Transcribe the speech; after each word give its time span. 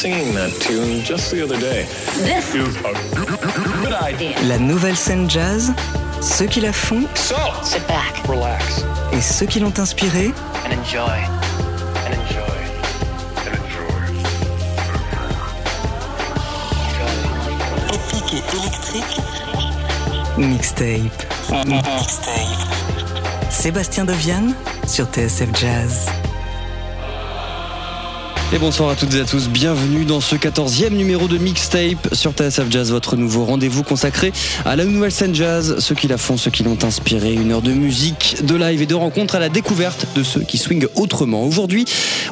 singing 0.00 0.32
that 0.34 0.50
tune 0.60 1.02
just 1.04 1.30
the 1.30 1.42
other 1.42 1.58
day. 1.60 1.84
This 2.24 2.54
is 2.54 2.74
a 2.78 2.92
good 3.82 3.92
idea. 3.92 4.34
La 4.48 4.56
nouvelle 4.58 4.96
scène 4.96 5.28
jazz, 5.28 5.74
ceux 6.22 6.46
qui 6.46 6.62
la 6.62 6.72
font 6.72 7.02
So, 7.14 7.34
Sit 7.62 7.86
back 7.86 8.26
relax 8.26 8.82
et 9.12 9.20
ceux 9.20 9.44
qui 9.44 9.60
l'ont 9.60 9.78
inspirée, 9.78 10.32
and 10.64 10.72
enjoy. 10.72 11.20
and 12.06 12.14
enjoy. 12.14 12.60
And 13.44 13.52
enjoy. 13.60 14.00
épique 17.92 18.32
et 18.32 18.42
électrique, 18.56 19.20
mixtape. 20.38 21.26
Sébastien 23.50 24.06
Deviane 24.06 24.54
sur 24.86 25.04
TSF 25.12 25.48
Jazz. 25.60 26.06
Et 28.52 28.58
bonsoir 28.58 28.90
à 28.90 28.96
toutes 28.96 29.14
et 29.14 29.20
à 29.20 29.24
tous, 29.24 29.48
bienvenue 29.48 30.04
dans 30.04 30.20
ce 30.20 30.34
14e 30.34 30.90
numéro 30.90 31.28
de 31.28 31.38
Mixtape 31.38 32.12
sur 32.12 32.32
TSF 32.32 32.68
Jazz, 32.68 32.90
votre 32.90 33.14
nouveau 33.14 33.44
rendez-vous 33.44 33.84
consacré 33.84 34.32
à 34.64 34.74
la 34.74 34.84
nouvelle 34.84 35.12
scène 35.12 35.32
jazz, 35.32 35.76
ceux 35.78 35.94
qui 35.94 36.08
la 36.08 36.18
font, 36.18 36.36
ceux 36.36 36.50
qui 36.50 36.64
l'ont 36.64 36.82
inspiré, 36.82 37.32
une 37.32 37.52
heure 37.52 37.62
de 37.62 37.70
musique, 37.72 38.38
de 38.42 38.56
live 38.56 38.82
et 38.82 38.86
de 38.86 38.94
rencontres 38.96 39.36
à 39.36 39.38
la 39.38 39.50
découverte 39.50 40.08
de 40.16 40.24
ceux 40.24 40.40
qui 40.40 40.58
swingent 40.58 40.88
autrement. 40.96 41.44
Aujourd'hui, 41.44 41.84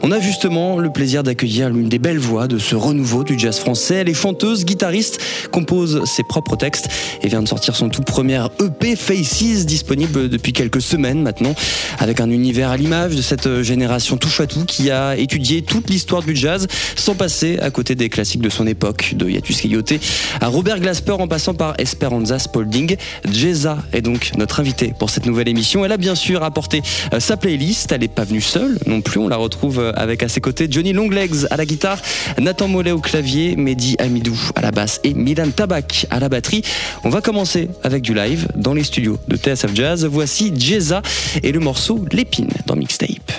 on 0.02 0.10
a 0.10 0.18
justement 0.18 0.78
le 0.78 0.90
plaisir 0.90 1.22
d'accueillir 1.22 1.70
l'une 1.70 1.88
des 1.88 2.00
belles 2.00 2.18
voix 2.18 2.48
de 2.48 2.58
ce 2.58 2.74
renouveau 2.74 3.22
du 3.22 3.38
jazz 3.38 3.60
français. 3.60 3.94
Elle 3.94 4.08
est 4.08 4.14
chanteuse, 4.14 4.64
guitariste, 4.64 5.20
compose 5.52 6.02
ses 6.04 6.24
propres 6.24 6.56
textes 6.56 6.88
et 7.22 7.28
vient 7.28 7.42
de 7.42 7.48
sortir 7.48 7.76
son 7.76 7.90
tout 7.90 8.02
premier 8.02 8.44
EP 8.60 8.96
Faces, 8.96 9.66
disponible 9.66 10.28
depuis 10.28 10.52
quelques 10.52 10.82
semaines 10.82 11.22
maintenant, 11.22 11.54
avec 12.00 12.20
un 12.20 12.30
univers 12.30 12.70
à 12.70 12.76
l'image 12.76 13.14
de 13.14 13.22
cette 13.22 13.62
génération 13.62 14.16
touche 14.16 14.40
à 14.40 14.48
tout 14.48 14.64
qui 14.64 14.90
a 14.90 15.16
étudié 15.16 15.62
toute 15.62 15.88
l'histoire 15.88 16.07
du 16.16 16.34
jazz 16.34 16.66
sans 16.96 17.14
passer 17.14 17.58
à 17.60 17.70
côté 17.70 17.94
des 17.94 18.08
classiques 18.08 18.40
de 18.40 18.48
son 18.48 18.66
époque, 18.66 19.14
de 19.14 19.28
Yatus 19.28 19.60
Coyote 19.60 19.92
à 20.40 20.48
Robert 20.48 20.80
Glasper 20.80 21.12
en 21.12 21.28
passant 21.28 21.54
par 21.54 21.74
Esperanza 21.78 22.38
Spalding. 22.38 22.96
Jeza 23.30 23.78
est 23.92 24.00
donc 24.00 24.32
notre 24.36 24.60
invitée 24.60 24.94
pour 24.98 25.10
cette 25.10 25.26
nouvelle 25.26 25.48
émission. 25.48 25.84
Elle 25.84 25.92
a 25.92 25.96
bien 25.96 26.14
sûr 26.14 26.42
apporté 26.42 26.82
euh, 27.12 27.20
sa 27.20 27.36
playlist, 27.36 27.92
elle 27.92 28.00
n'est 28.00 28.08
pas 28.08 28.24
venue 28.24 28.40
seule 28.40 28.78
non 28.86 29.00
plus, 29.02 29.20
on 29.20 29.28
la 29.28 29.36
retrouve 29.36 29.80
euh, 29.80 29.92
avec 29.96 30.22
à 30.22 30.28
ses 30.28 30.40
côtés 30.40 30.66
Johnny 30.70 30.92
Longlegs 30.92 31.46
à 31.50 31.56
la 31.56 31.66
guitare, 31.66 32.00
Nathan 32.38 32.68
Mollet 32.68 32.92
au 32.92 33.00
clavier, 33.00 33.54
Mehdi 33.56 33.96
Amidou 33.98 34.38
à 34.54 34.62
la 34.62 34.70
basse 34.70 35.00
et 35.04 35.12
Milan 35.12 35.50
Tabak 35.54 36.06
à 36.10 36.20
la 36.20 36.28
batterie. 36.28 36.62
On 37.04 37.10
va 37.10 37.20
commencer 37.20 37.68
avec 37.82 38.02
du 38.02 38.14
live 38.14 38.48
dans 38.56 38.72
les 38.72 38.84
studios 38.84 39.18
de 39.28 39.36
TSF 39.36 39.74
Jazz. 39.74 40.06
Voici 40.06 40.52
Jeza 40.56 41.02
et 41.42 41.52
le 41.52 41.60
morceau 41.60 42.04
L'épine 42.12 42.48
dans 42.66 42.76
Mixtape. 42.76 43.32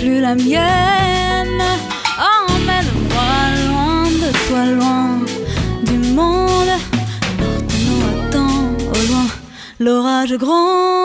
Plus 0.00 0.20
la 0.20 0.34
mienne. 0.34 1.62
Emmène-moi 2.32 3.32
loin 3.68 4.04
de 4.22 4.30
toi, 4.46 4.64
loin 4.78 5.18
du 5.82 5.98
monde. 6.14 6.74
Porte-nous 8.00 8.88
au 8.88 9.08
loin, 9.08 9.26
l'orage 9.78 10.34
gronde. 10.34 10.99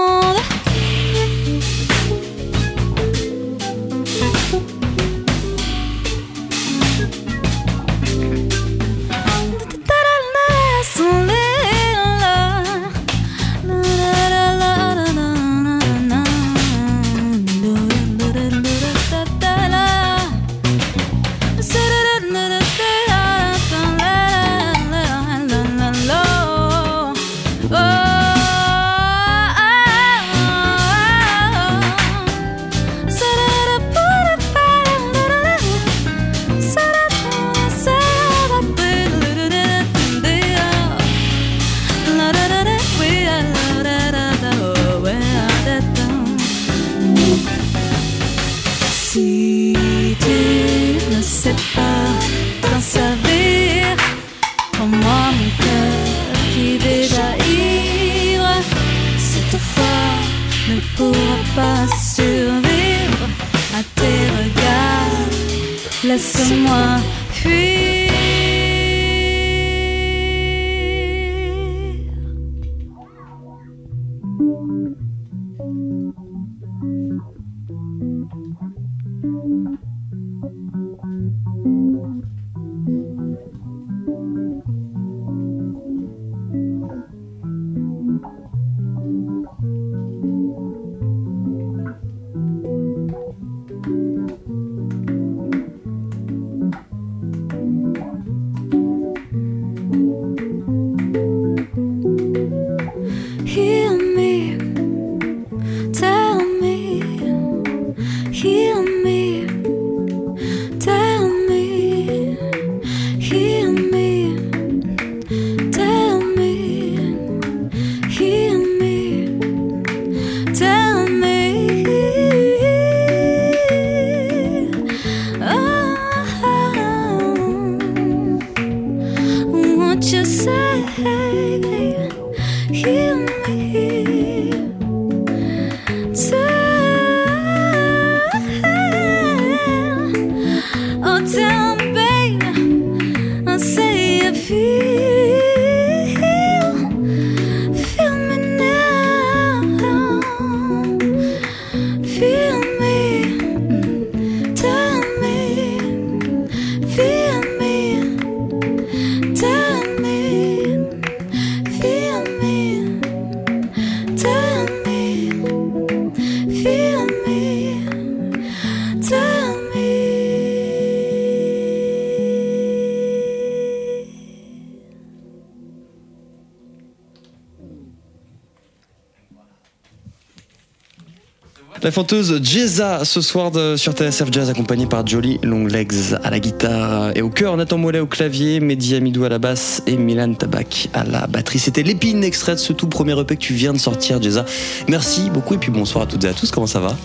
La 181.83 181.91
fanteuse 181.91 182.39
Jeza 182.41 183.03
ce 183.03 183.19
soir 183.19 183.51
de- 183.51 183.75
sur 183.75 183.91
TSF 183.91 184.29
Jazz 184.31 184.49
accompagnée 184.49 184.85
par 184.87 185.05
Jolly 185.05 185.39
Longlegs 185.43 186.15
à 186.23 186.29
la 186.31 186.39
guitare 186.39 187.11
et 187.15 187.21
au 187.21 187.29
chœur, 187.29 187.57
Nathan 187.57 187.77
Mollet 187.77 187.99
au 187.99 188.05
clavier, 188.05 188.61
Mehdi 188.61 188.95
Amidou 188.95 189.25
à 189.25 189.29
la 189.29 189.39
basse 189.39 189.83
et 189.85 189.97
Milan 189.97 190.33
Tabak 190.33 190.87
à 190.93 191.03
la 191.03 191.27
batterie. 191.27 191.59
C'était 191.59 191.83
l'épine 191.83 192.23
extrait 192.23 192.53
de 192.55 192.59
ce 192.59 192.71
tout 192.71 192.87
premier 192.87 193.11
EP 193.19 193.35
que 193.35 193.41
tu 193.41 193.53
viens 193.53 193.73
de 193.73 193.77
sortir 193.77 194.21
Jeza. 194.23 194.45
Merci 194.87 195.29
beaucoup 195.29 195.55
et 195.55 195.57
puis 195.57 195.69
bonsoir 195.69 196.05
à 196.05 196.07
toutes 196.07 196.23
et 196.23 196.29
à 196.29 196.33
tous, 196.33 196.49
comment 196.49 196.65
ça 196.65 196.79
va? 196.79 196.95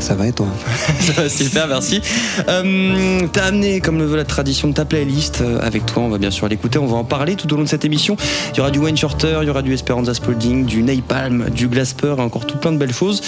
Ça 0.00 0.14
va 0.14 0.26
et 0.26 0.32
toi? 0.32 0.46
Ça 1.00 1.12
va 1.22 1.28
super, 1.28 1.68
merci. 1.68 2.00
Euh, 2.48 3.20
T'as 3.32 3.44
amené, 3.44 3.80
comme 3.80 3.98
le 3.98 4.06
veut 4.06 4.16
la 4.16 4.24
tradition, 4.24 4.72
ta 4.72 4.84
playlist 4.86 5.42
euh, 5.42 5.60
avec 5.60 5.84
toi. 5.86 6.02
On 6.02 6.08
va 6.08 6.18
bien 6.18 6.30
sûr 6.30 6.48
l'écouter. 6.48 6.78
On 6.78 6.86
va 6.86 6.96
en 6.96 7.04
parler 7.04 7.36
tout 7.36 7.52
au 7.52 7.56
long 7.56 7.62
de 7.64 7.68
cette 7.68 7.84
émission. 7.84 8.16
Il 8.54 8.56
y 8.56 8.60
aura 8.60 8.70
du 8.70 8.78
Wayne 8.78 8.96
Shorter, 8.96 9.38
il 9.42 9.46
y 9.46 9.50
aura 9.50 9.62
du 9.62 9.72
Esperanza 9.74 10.14
Spalding, 10.14 10.64
du 10.64 10.82
Napalm, 10.82 11.50
du 11.50 11.68
Glasper 11.68 12.14
et 12.18 12.20
encore 12.20 12.46
tout 12.46 12.56
plein 12.56 12.72
de 12.72 12.78
belles 12.78 12.94
choses. 12.94 13.20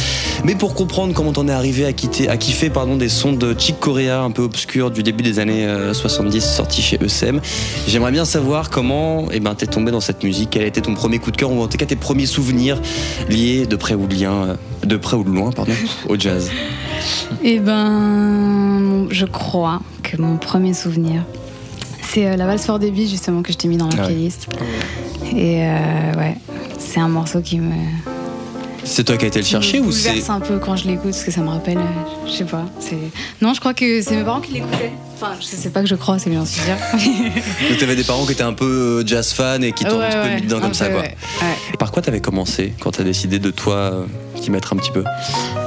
Mais 0.44 0.54
pour 0.54 0.67
comprendre 0.74 1.14
comment 1.14 1.32
t'en 1.32 1.48
es 1.48 1.52
arrivé 1.52 1.84
à, 1.84 1.92
quitter, 1.92 2.28
à 2.28 2.36
kiffer 2.36 2.70
pardon, 2.70 2.96
des 2.96 3.08
sons 3.08 3.32
de 3.32 3.54
Chick 3.58 3.78
Corea 3.80 4.20
un 4.22 4.30
peu 4.30 4.42
obscurs 4.42 4.90
du 4.90 5.02
début 5.02 5.22
des 5.22 5.38
années 5.38 5.66
euh, 5.66 5.94
70 5.94 6.40
sortis 6.40 6.82
chez 6.82 6.96
ECM, 6.96 7.40
j'aimerais 7.86 8.12
bien 8.12 8.24
savoir 8.24 8.70
comment 8.70 9.26
eh 9.32 9.40
ben, 9.40 9.54
t'es 9.54 9.66
tombé 9.66 9.90
dans 9.90 10.00
cette 10.00 10.22
musique. 10.24 10.50
Quel 10.50 10.62
a 10.62 10.66
été 10.66 10.80
ton 10.80 10.94
premier 10.94 11.18
coup 11.18 11.30
de 11.30 11.36
cœur 11.36 11.52
ou 11.52 11.60
en 11.62 11.68
tout 11.68 11.76
cas 11.78 11.86
tes 11.86 11.96
premiers 11.96 12.26
souvenirs 12.26 12.80
liés 13.28 13.66
de 13.66 13.76
près 13.76 13.94
ou 13.94 14.06
de, 14.06 14.14
lien, 14.14 14.32
euh, 14.32 14.54
de, 14.86 14.96
près 14.96 15.16
ou 15.16 15.24
de 15.24 15.30
loin 15.30 15.50
pardon, 15.52 15.72
au 16.08 16.16
jazz? 16.18 16.50
Eh 17.42 17.58
ben, 17.60 19.06
je 19.10 19.24
crois 19.26 19.80
que 20.02 20.20
mon 20.20 20.36
premier 20.36 20.74
souvenir, 20.74 21.22
c'est 22.02 22.26
euh, 22.26 22.36
la 22.36 22.46
valse 22.46 22.64
fort 22.66 22.78
débit 22.78 23.08
justement 23.08 23.42
que 23.42 23.52
je 23.52 23.58
t'ai 23.58 23.68
mis 23.68 23.76
dans 23.76 23.88
la 23.88 23.94
Ah 23.98 24.00
ouais. 24.02 24.06
playlist. 24.06 24.48
Et 25.36 25.62
euh, 25.62 26.14
ouais, 26.16 26.36
c'est 26.78 27.00
un 27.00 27.08
morceau 27.08 27.40
qui 27.40 27.58
me 27.58 27.72
C'est 28.88 29.04
toi 29.04 29.16
qui 29.16 29.26
as 29.26 29.28
été 29.28 29.38
le 29.38 29.44
chercher 29.44 29.80
ou 29.80 29.92
c'est 29.92 30.08
bouleverse 30.08 30.30
un 30.30 30.40
peu 30.40 30.58
quand 30.58 30.74
je 30.76 30.88
l'écoute 30.88 31.10
parce 31.10 31.22
que 31.22 31.30
ça 31.30 31.42
me 31.42 31.48
rappelle, 31.48 31.78
je 32.26 32.30
sais 32.32 32.44
pas. 32.44 32.64
Non, 33.42 33.52
je 33.54 33.60
crois 33.60 33.74
que 33.74 34.00
c'est 34.02 34.16
mes 34.16 34.24
parents 34.24 34.40
qui 34.40 34.54
l'écoutaient. 34.54 34.92
Enfin, 35.14 35.32
je 35.38 35.44
sais 35.44 35.70
pas 35.70 35.80
que 35.82 35.86
je 35.86 35.94
crois, 35.94 36.18
c'est 36.18 36.30
suis 36.30 36.60
sûre. 36.60 36.74
Donc 37.68 37.78
t'avais 37.78 37.96
des 37.96 38.04
parents 38.04 38.24
qui 38.24 38.32
étaient 38.32 38.42
un 38.42 38.52
peu 38.54 39.00
euh, 39.00 39.06
jazz 39.06 39.32
fans 39.32 39.60
et 39.60 39.72
qui 39.72 39.84
t'ont 39.84 40.00
un 40.00 40.08
petit 40.08 40.28
peu 40.28 40.34
mis 40.36 40.42
dedans 40.42 40.60
comme 40.60 40.74
ça 40.74 40.88
quoi. 40.88 41.00
ouais, 41.00 41.16
ouais. 41.42 41.76
Par 41.78 41.92
quoi 41.92 42.02
t'avais 42.02 42.20
commencé 42.20 42.72
quand 42.80 42.92
t'as 42.92 43.04
décidé 43.04 43.38
de 43.38 43.50
toi 43.50 43.74
euh, 43.76 44.04
t'y 44.40 44.50
mettre 44.50 44.72
un 44.72 44.76
petit 44.76 44.90
peu 44.92 45.04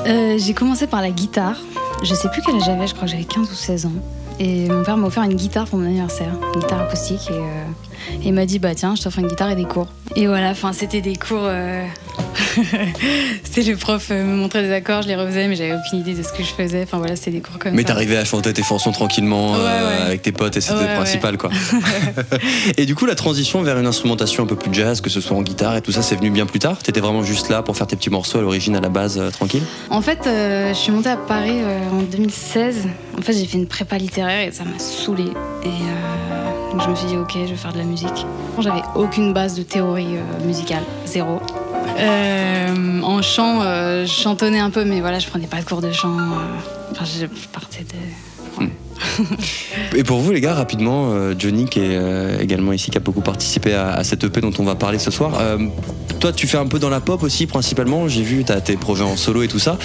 Euh, 0.08 0.38
j'ai 0.38 0.54
commencé 0.54 0.88
par 0.88 1.02
la 1.02 1.12
guitare. 1.12 1.58
Je 2.04 2.16
sais 2.16 2.30
plus 2.30 2.42
quel 2.46 2.56
âge 2.56 2.64
j'avais, 2.66 2.88
je 2.88 2.94
crois 2.96 3.06
que 3.06 3.12
j'avais 3.12 3.26
15 3.26 3.50
ou 3.52 3.56
16 3.56 3.86
ans. 3.86 3.92
Et 4.40 4.68
mon 4.68 4.84
père 4.84 4.98
m'a 4.98 5.08
offert 5.08 5.24
une 5.24 5.36
guitare 5.36 5.66
pour 5.68 5.78
mon 5.78 5.86
anniversaire, 5.86 6.32
une 6.56 6.62
guitare 6.62 6.82
acoustique. 6.82 7.30
Et, 7.30 7.34
euh, 7.34 7.66
et 8.24 8.28
il 8.28 8.34
m'a 8.34 8.46
dit 8.46 8.60
Bah 8.60 8.76
tiens, 8.76 8.96
je 8.96 9.02
t'offre 9.02 9.20
une 9.20 9.28
guitare 9.28 9.50
et 9.52 9.56
des 9.56 9.66
cours. 9.66 9.88
Et 10.16 10.28
voilà, 10.28 10.50
enfin, 10.50 10.74
c'était 10.74 11.02
des 11.02 11.16
cours. 11.16 11.44
euh, 11.44 11.84
c'était 13.44 13.64
le 13.70 13.78
prof 13.78 14.08
euh, 14.12 14.24
me 14.26 14.36
montrait 14.36 14.64
des 14.64 14.74
accords, 14.74 15.02
je 15.04 15.08
les 15.08 15.16
refaisais, 15.16 15.48
mais 15.48 15.56
j'avais 15.56 15.74
aucune 15.74 16.00
idée 16.00 16.14
de 16.14 16.24
ce 16.24 16.32
que 16.34 16.44
je 16.44 16.50
faisais. 16.50 16.84
Enfin 16.84 16.98
voilà, 16.98 17.16
c'était 17.16 17.32
des 17.32 17.42
cours 17.42 17.58
comme 17.60 17.74
Mais 17.74 17.82
ça. 17.84 17.90
t'arrivais 17.90 18.18
à 18.18 18.26
chanter 18.26 18.54
tes 18.54 18.64
chansons 18.64 18.92
tranquillement 18.92 19.56
euh, 19.56 19.60
Ouais, 19.64 20.02
avec 20.08 20.22
tes 20.22 20.32
potes 20.32 20.58
et 20.58 20.62
c'était 20.62 20.76
Ouais, 20.82 20.88
le 20.90 20.96
principal 20.96 21.38
quoi. 21.38 21.50
et 22.78 22.86
du 22.86 22.96
coup 22.96 23.06
la 23.06 23.16
transition 23.16 23.62
vers 23.62 23.78
une 23.80 23.86
instrumentation 23.88 24.44
un 24.44 24.48
peu 24.48 24.56
plus 24.56 24.74
jazz, 24.74 25.02
que 25.02 25.10
ce 25.10 25.22
soit 25.22 25.36
en 25.38 25.42
guitare 25.42 25.78
et 25.78 25.82
tout 25.82 25.92
ça, 25.92 26.02
c'est 26.02 26.16
venu 26.16 26.30
bien 26.30 26.46
plus 26.46 26.60
tard? 26.60 26.78
T'étais 26.80 27.00
vraiment 27.00 27.24
juste 27.24 27.50
là 27.50 27.62
pour 27.62 27.78
faire 27.78 27.88
tes 27.88 27.96
petits 27.96 28.10
morceaux 28.10 28.40
à 28.40 28.42
l'origine, 28.42 28.76
à 28.76 28.82
la 28.82 28.90
base, 28.90 29.18
euh, 29.18 29.30
tranquille? 29.30 29.64
En 29.90 30.02
fait, 30.02 30.20
je 30.26 30.74
suis 30.74 30.92
montée 30.92 31.10
à 31.10 31.18
Paris 31.18 31.60
en 31.92 32.02
2016. 32.02 32.88
En 33.18 33.22
fait, 33.22 33.34
j'ai 33.34 33.46
fait 33.46 33.58
une 33.58 33.68
prépa 33.68 33.98
littéraire 33.98 34.48
et 34.48 34.52
ça 34.52 34.64
m'a 34.64 34.80
saoulée. 34.80 35.32
Et 35.64 36.61
donc 36.72 36.82
je 36.82 36.90
me 36.90 36.96
suis 36.96 37.08
dit, 37.08 37.18
ok, 37.18 37.34
je 37.34 37.50
vais 37.50 37.56
faire 37.56 37.74
de 37.74 37.78
la 37.78 37.84
musique. 37.84 38.26
J'avais 38.60 38.82
aucune 38.96 39.34
base 39.34 39.56
de 39.56 39.64
théorie 39.64 40.18
euh, 40.18 40.46
musicale, 40.46 40.84
zéro. 41.06 41.42
Euh, 42.00 43.02
en 43.02 43.22
chant, 43.22 43.62
euh, 43.62 44.06
je 44.06 44.12
chantonnais 44.12 44.60
un 44.60 44.70
peu, 44.70 44.86
mais 44.86 45.02
voilà, 45.02 45.20
je 45.20 45.28
prenais 45.28 45.48
pas 45.48 45.60
de 45.60 45.66
cours 45.66 45.82
de 45.82 45.92
chant. 45.92 46.16
Enfin, 46.92 47.06
je 47.06 47.26
partais 47.52 47.84
de. 47.84 48.31
Et 49.96 50.04
pour 50.04 50.20
vous 50.20 50.32
les 50.32 50.42
gars, 50.42 50.54
rapidement, 50.54 51.12
euh, 51.12 51.34
Johnny 51.38 51.66
qui 51.66 51.80
est 51.80 51.96
euh, 51.98 52.40
également 52.40 52.72
ici, 52.74 52.92
qui 52.92 52.98
a 52.98 53.02
beaucoup 53.02 53.22
participé 53.22 53.74
à, 53.74 53.92
à 53.94 54.04
cette 54.04 54.24
EP 54.24 54.42
dont 54.42 54.54
on 54.60 54.64
va 54.64 54.76
parler 54.76 55.00
ce 55.00 55.12
soir. 55.12 55.34
Euh, 55.40 55.58
toi 56.20 56.32
tu 56.32 56.48
fais 56.48 56.58
un 56.58 56.68
peu 56.68 56.78
dans 56.80 56.90
la 56.90 57.00
pop 57.02 57.24
aussi 57.24 57.48
principalement, 57.48 58.08
j'ai 58.08 58.22
vu, 58.24 58.44
t'as 58.44 58.62
tes 58.62 58.78
projets 58.78 59.04
en 59.04 59.18
solo 59.18 59.42
et 59.44 59.48
tout 59.48 59.60
ça. 59.60 59.78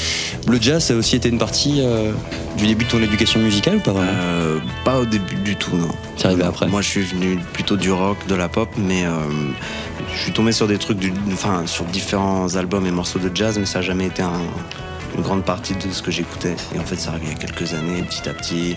Le 0.49 0.61
jazz 0.61 0.85
ça 0.85 0.94
a 0.94 0.96
aussi 0.96 1.16
été 1.16 1.28
une 1.28 1.38
partie 1.38 1.80
euh, 1.80 2.12
du 2.58 2.66
début 2.66 2.85
de 2.85 2.90
ton 2.90 3.02
éducation 3.02 3.40
musicale 3.40 3.76
ou 3.76 3.80
pas 3.80 3.92
vraiment? 3.92 4.11
Euh, 4.14 4.58
Pas 4.85 4.99
au 5.00 5.06
début 5.06 5.37
du 5.44 5.56
tout, 5.56 5.75
non. 5.76 5.88
C'est 6.16 6.26
arrivé 6.26 6.42
après? 6.44 6.66
Moi, 6.68 6.82
je 6.82 6.88
suis 6.88 7.02
venu 7.02 7.38
plutôt 7.52 7.76
du 7.76 7.90
rock, 7.92 8.16
de 8.28 8.35
la 8.35 8.49
pop, 8.49 8.68
mais 8.78 9.04
je 10.14 10.18
suis 10.23 10.32
tombé 10.32 10.52
sur 10.52 10.66
des 10.66 10.78
trucs, 10.78 10.99
du, 10.99 11.12
enfin, 11.32 11.62
sur 11.66 11.85
différents 11.85 12.54
albums 12.56 12.87
et 12.87 12.90
morceaux 12.90 13.18
de 13.18 13.30
jazz, 13.35 13.58
mais 13.58 13.66
ça 13.66 13.80
n'a 13.80 13.85
jamais 13.85 14.06
été 14.06 14.23
un- 14.23 14.30
une 15.16 15.23
grande 15.23 15.44
partie 15.44 15.75
de 15.75 15.90
ce 15.92 16.02
que 16.02 16.11
j'écoutais. 16.11 16.54
Et 16.75 16.78
en 16.78 16.85
fait, 16.85 16.96
ça 16.96 17.11
arrive 17.11 17.25
il 17.25 17.30
y 17.30 17.35
a 17.35 17.38
quelques 17.38 17.75
années, 17.75 18.02
petit 18.02 18.28
à 18.28 18.35
petit. 18.35 18.76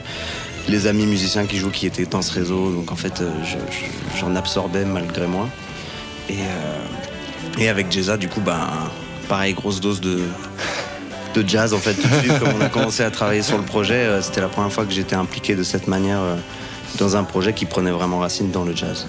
Les 0.67 0.88
amis 0.88 1.05
musiciens 1.05 1.46
qui 1.46 1.58
jouent, 1.58 1.72
qui 1.72 1.86
étaient 1.88 2.05
dans 2.05 2.22
ce 2.22 2.34
réseau, 2.34 2.72
donc 2.72 2.91
en 2.91 2.96
fait, 2.96 3.22
euh, 3.22 3.29
je- 3.43 3.58
je- 3.74 4.19
j'en 4.19 4.36
absorbais 4.36 4.86
malgré 4.86 5.25
moi. 5.27 5.50
Et, 6.29 6.34
euh, 6.34 7.60
et 7.60 7.69
avec 7.69 7.91
Jeza, 7.91 8.17
du 8.17 8.27
coup, 8.29 8.41
ben, 8.41 8.60
pareil, 9.27 9.53
grosse 9.53 9.81
dose 9.81 10.00
de, 10.01 10.19
de 11.36 11.48
jazz 11.48 11.74
en 11.74 11.77
fait 11.77 11.93
tout 11.93 12.08
de 12.08 12.13
suite 12.15 12.39
comme 12.39 12.50
on 12.60 12.62
a 12.62 12.69
commencé 12.69 13.03
à 13.03 13.12
travailler 13.12 13.43
sur 13.43 13.55
le 13.58 13.63
projet 13.63 13.93
euh, 13.93 14.19
c'était 14.24 14.41
la 14.41 14.48
première 14.48 14.72
fois 14.74 14.84
que 14.84 14.91
j'étais 14.91 15.15
impliqué 15.15 15.55
de 15.55 15.62
cette 15.62 15.88
manière 15.88 16.19
dans 16.98 17.15
un 17.15 17.24
projet 17.24 17.53
qui 17.53 17.65
prenait 17.65 17.91
vraiment 17.91 18.17
racine 18.17 18.50
dans 18.50 18.63
le 18.63 18.75
jazz 18.75 19.05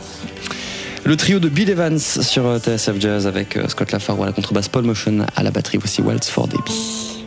Le 1.04 1.16
trio 1.16 1.38
de 1.38 1.49
Bill 1.49 1.70
Evans 1.70 1.99
sur 1.99 2.58
TSF 2.58 3.00
Jazz 3.00 3.26
avec 3.26 3.58
Scott 3.68 3.90
Lafaro 3.90 4.22
à 4.25 4.26
la 4.26 4.32
contrebasse, 4.32 4.68
Paul 4.68 4.84
Motion 4.84 5.25
à 5.34 5.42
la 5.42 5.50
batterie, 5.50 5.78
voici 5.78 6.02
Waltz 6.02 6.28
for 6.28 6.46
Debbie. 6.46 7.20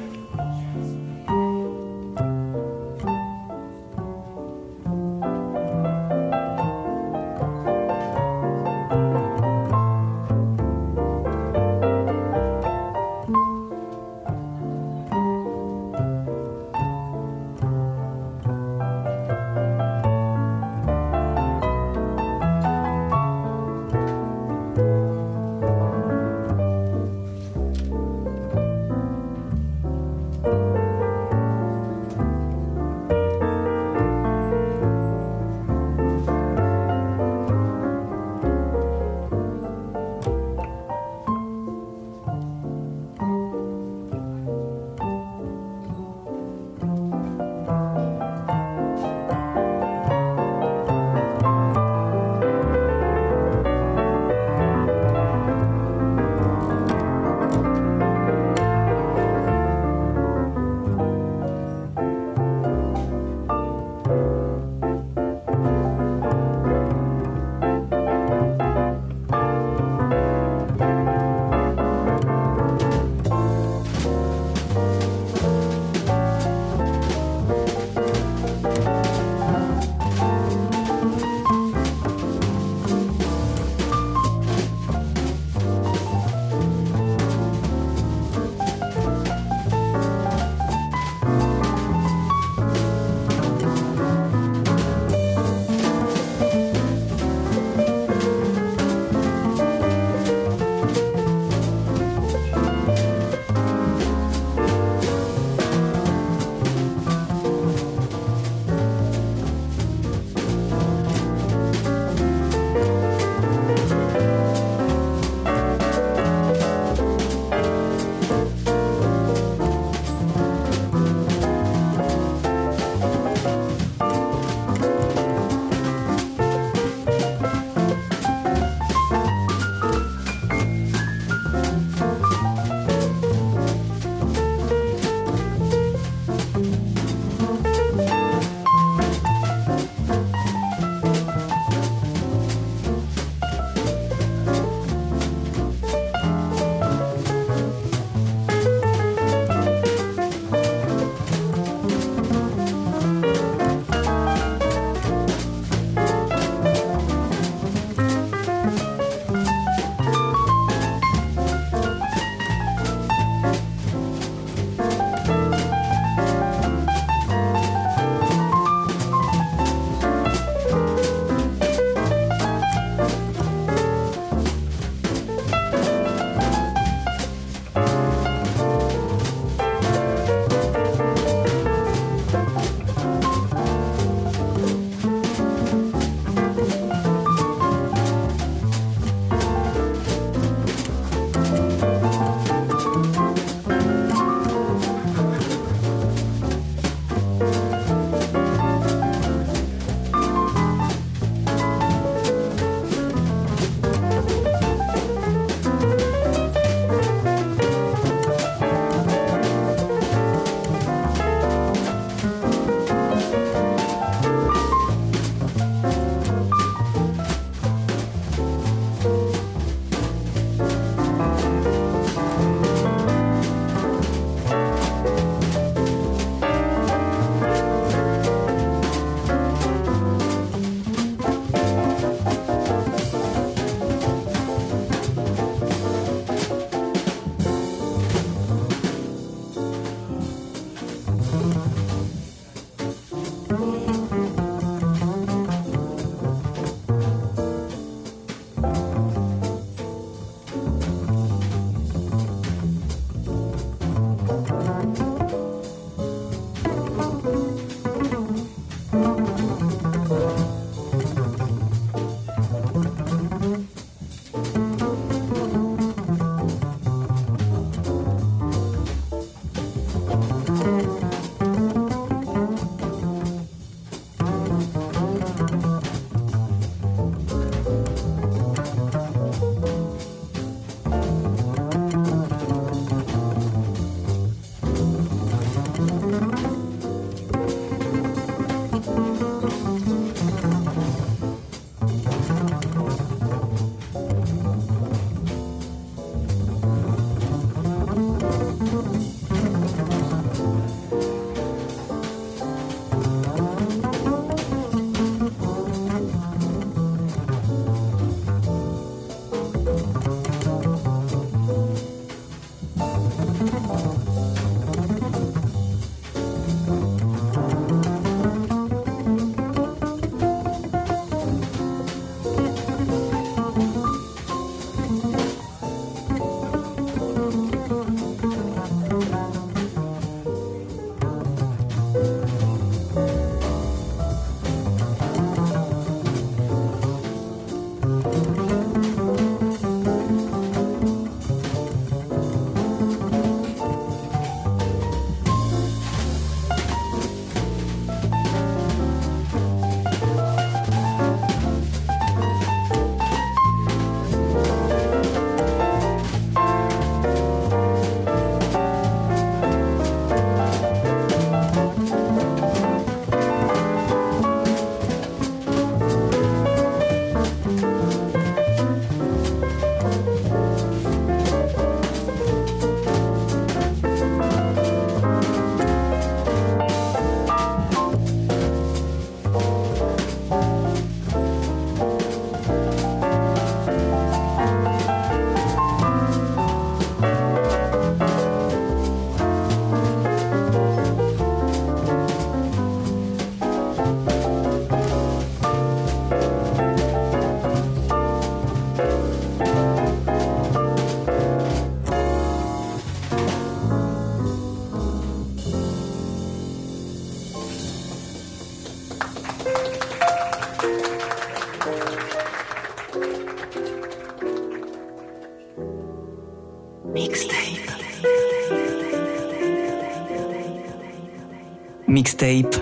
Mixtape. 422.23 422.55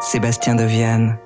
Sébastien 0.00 0.54
Deviane. 0.54 1.25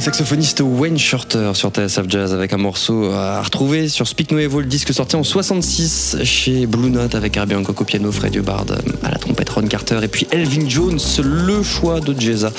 Le 0.00 0.04
saxophoniste 0.04 0.62
Wayne 0.64 0.96
Shorter 0.96 1.50
sur 1.52 1.68
TSF 1.68 2.08
Jazz 2.08 2.32
avec 2.32 2.54
un 2.54 2.56
morceau 2.56 3.10
à 3.12 3.42
retrouver 3.42 3.90
sur 3.90 4.08
Speak 4.08 4.30
No 4.30 4.38
Evil, 4.38 4.60
le 4.60 4.64
disque 4.64 4.94
sorti 4.94 5.14
en 5.14 5.22
66 5.22 6.16
chez 6.24 6.64
Blue 6.64 6.88
Note 6.88 7.14
avec 7.14 7.36
Herbie 7.36 7.54
Hancock 7.54 7.78
au 7.82 7.84
piano, 7.84 8.10
Fred 8.10 8.34
Hubbard 8.34 8.64
à 9.02 9.10
la 9.10 9.18
trompette, 9.18 9.50
Ron 9.50 9.66
Carter 9.66 9.98
et 10.02 10.08
puis 10.08 10.26
Elvin 10.30 10.66
Jones, 10.66 10.98
le 11.22 11.62
choix 11.62 12.00
de 12.00 12.18
Jeza 12.18 12.50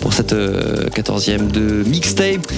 pour 0.00 0.14
cette 0.14 0.32
14e 0.32 1.50
de 1.50 1.84
mixtape. 1.86 2.50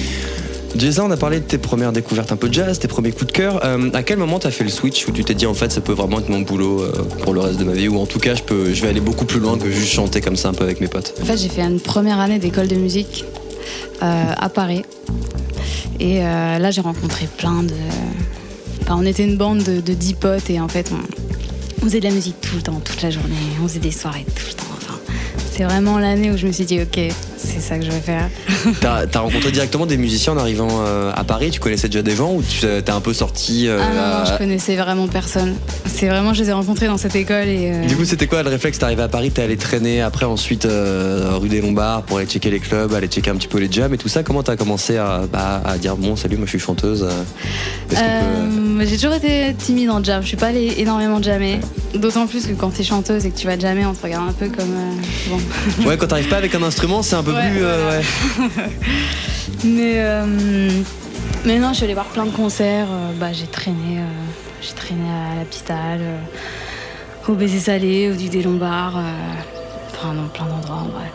Jeza, 0.77 1.03
on 1.03 1.11
a 1.11 1.17
parlé 1.17 1.41
de 1.41 1.45
tes 1.45 1.57
premières 1.57 1.91
découvertes 1.91 2.31
un 2.31 2.37
peu 2.37 2.49
jazz, 2.49 2.79
tes 2.79 2.87
premiers 2.87 3.11
coups 3.11 3.27
de 3.27 3.31
cœur. 3.33 3.65
Euh, 3.65 3.89
à 3.93 4.03
quel 4.03 4.17
moment 4.17 4.39
t'as 4.39 4.51
fait 4.51 4.63
le 4.63 4.69
switch 4.69 5.05
où 5.09 5.11
tu 5.11 5.25
t'es 5.25 5.33
dit 5.33 5.45
en 5.45 5.53
fait 5.53 5.73
ça 5.73 5.81
peut 5.81 5.91
vraiment 5.91 6.19
être 6.19 6.29
mon 6.29 6.39
boulot 6.39 6.81
euh, 6.81 6.93
pour 7.23 7.33
le 7.33 7.41
reste 7.41 7.59
de 7.59 7.65
ma 7.65 7.73
vie? 7.73 7.89
Ou 7.89 7.99
en 7.99 8.05
tout 8.05 8.19
cas 8.19 8.35
je 8.35 8.43
peux, 8.43 8.73
je 8.73 8.81
vais 8.81 8.87
aller 8.87 9.01
beaucoup 9.01 9.25
plus 9.25 9.41
loin 9.41 9.57
que 9.57 9.69
juste 9.69 9.91
chanter 9.91 10.21
comme 10.21 10.37
ça 10.37 10.47
un 10.47 10.53
peu 10.53 10.63
avec 10.63 10.79
mes 10.79 10.87
potes? 10.87 11.15
En 11.21 11.25
fait, 11.25 11.35
j'ai 11.35 11.49
fait 11.49 11.63
une 11.63 11.81
première 11.81 12.21
année 12.21 12.39
d'école 12.39 12.69
de 12.69 12.75
musique 12.75 13.25
euh, 13.25 13.40
à 14.01 14.49
Paris. 14.49 14.83
Et 16.01 16.25
euh, 16.25 16.57
là, 16.57 16.71
j'ai 16.71 16.81
rencontré 16.81 17.27
plein 17.37 17.61
de. 17.61 17.75
Enfin, 18.81 18.97
on 18.97 19.05
était 19.05 19.23
une 19.23 19.37
bande 19.37 19.61
de, 19.61 19.81
de 19.81 19.93
10 19.93 20.15
potes 20.15 20.49
et 20.49 20.59
en 20.59 20.67
fait, 20.67 20.91
on, 20.91 20.99
on 21.81 21.85
faisait 21.85 21.99
de 21.99 22.05
la 22.05 22.11
musique 22.11 22.41
tout 22.41 22.55
le 22.55 22.63
temps, 22.63 22.81
toute 22.83 23.03
la 23.03 23.11
journée. 23.11 23.35
On 23.63 23.67
faisait 23.67 23.79
des 23.79 23.91
soirées 23.91 24.25
tout 24.35 24.47
le 24.47 24.53
temps. 24.53 24.65
Enfin, 24.77 24.99
c'est 25.51 25.63
vraiment 25.63 25.99
l'année 25.99 26.31
où 26.31 26.37
je 26.37 26.47
me 26.47 26.51
suis 26.51 26.65
dit, 26.65 26.81
ok, 26.81 26.99
c'est 27.43 27.59
ça 27.61 27.77
que 27.77 27.85
je 27.85 27.91
vais 27.91 27.99
faire. 27.99 28.29
T'as 28.81 29.05
as 29.13 29.19
rencontré 29.19 29.51
directement 29.51 29.85
des 29.85 29.97
musiciens 29.97 30.33
en 30.33 30.37
arrivant 30.37 30.67
euh, 30.85 31.11
à 31.15 31.23
Paris? 31.23 31.51
Tu 31.51 31.59
connaissais 31.59 31.87
déjà 31.89 32.01
des 32.01 32.15
gens 32.15 32.33
ou 32.33 32.41
tu 32.43 32.59
t'es 32.59 32.89
un 32.89 33.01
peu 33.01 33.13
sorti 33.13 33.67
euh, 33.67 33.79
Ah 33.81 34.23
non, 34.25 34.31
je 34.33 34.37
connaissais 34.37 34.75
vraiment 34.75 35.07
personne. 35.07 35.55
C'est 35.85 36.07
vraiment, 36.07 36.33
je 36.33 36.43
les 36.43 36.49
ai 36.49 36.53
rencontrés 36.53 36.87
dans 36.87 36.97
cette 36.97 37.15
école 37.15 37.47
et. 37.47 37.71
euh, 37.73 37.85
Du 37.85 37.95
coup, 37.95 38.05
c'était 38.05 38.27
quoi 38.27 38.43
le 38.43 38.49
réflexe? 38.49 38.77
T'es 38.79 38.85
arrivé 38.85 39.03
à 39.03 39.07
Paris, 39.07 39.31
t'es 39.31 39.41
allé 39.41 39.57
traîner 39.57 40.01
après 40.01 40.25
ensuite 40.25 40.65
euh, 40.65 41.31
rue 41.33 41.49
des 41.49 41.61
Lombards 41.61 42.03
pour 42.03 42.17
aller 42.17 42.27
checker 42.27 42.49
les 42.51 42.59
clubs, 42.59 42.93
aller 42.93 43.07
checker 43.07 43.29
un 43.31 43.35
petit 43.35 43.47
peu 43.47 43.59
les 43.59 43.71
jams 43.71 43.93
et 43.93 43.97
tout 43.97 44.07
ça? 44.09 44.23
Comment 44.23 44.43
t'as 44.43 44.55
commencé 44.55 44.97
à, 44.97 45.21
bah, 45.31 45.61
à 45.65 45.77
dire 45.77 45.95
bon, 45.97 46.15
salut, 46.15 46.37
moi 46.37 46.45
je 46.45 46.51
suis 46.51 46.59
chanteuse. 46.59 47.03
euh, 47.03 47.09
peut- 47.89 47.95
Euh, 47.99 48.85
J'ai 48.85 48.95
toujours 48.97 49.13
été 49.15 49.53
timide 49.57 49.89
en 49.89 50.03
jam. 50.03 50.21
Je 50.21 50.27
suis 50.27 50.37
pas 50.37 50.47
allée 50.47 50.73
énormément 50.77 51.21
jammer. 51.21 51.59
D'autant 51.93 52.25
plus 52.27 52.45
que 52.47 52.53
quand 52.53 52.69
t'es 52.69 52.83
chanteuse 52.83 53.25
et 53.25 53.31
que 53.31 53.37
tu 53.37 53.47
vas 53.47 53.57
jammer, 53.59 53.85
on 53.85 53.93
te 53.93 54.01
regarde 54.03 54.29
un 54.29 54.33
peu 54.33 54.47
comme. 54.47 54.71
euh, 54.71 55.29
bon. 55.81 55.87
Ouais, 55.89 55.97
quand 55.97 56.07
t'arrives 56.07 56.29
pas 56.29 56.37
avec 56.37 56.55
un 56.55 56.63
instrument, 56.63 57.01
c'est 57.03 57.15
un 57.15 57.23
peu 57.23 57.30
Ouais, 57.33 57.49
plus. 57.51 57.63
euh, 57.63 57.89
ouais. 57.89 58.03
Mais, 59.63 59.93
euh, 59.97 60.25
mais 61.45 61.59
non, 61.59 61.69
je 61.69 61.75
suis 61.75 61.83
allée 61.83 61.93
voir 61.93 62.07
plein 62.07 62.25
de 62.25 62.31
concerts. 62.31 62.87
Euh, 62.89 63.11
bah, 63.19 63.31
j'ai 63.31 63.45
traîné, 63.47 63.99
euh, 63.99 64.05
j'ai 64.61 64.73
traîné 64.73 65.03
à 65.09 65.43
euh, 66.01 66.17
au 67.27 67.33
Baiser 67.33 67.59
Salé, 67.59 68.09
au 68.11 68.15
Duc 68.15 68.29
des 68.29 68.41
Lombards. 68.43 68.99
enfin, 69.93 70.13
dans 70.15 70.27
plein 70.29 70.45
d'endroits 70.45 70.77
en 70.77 70.89
vrai. 70.89 71.11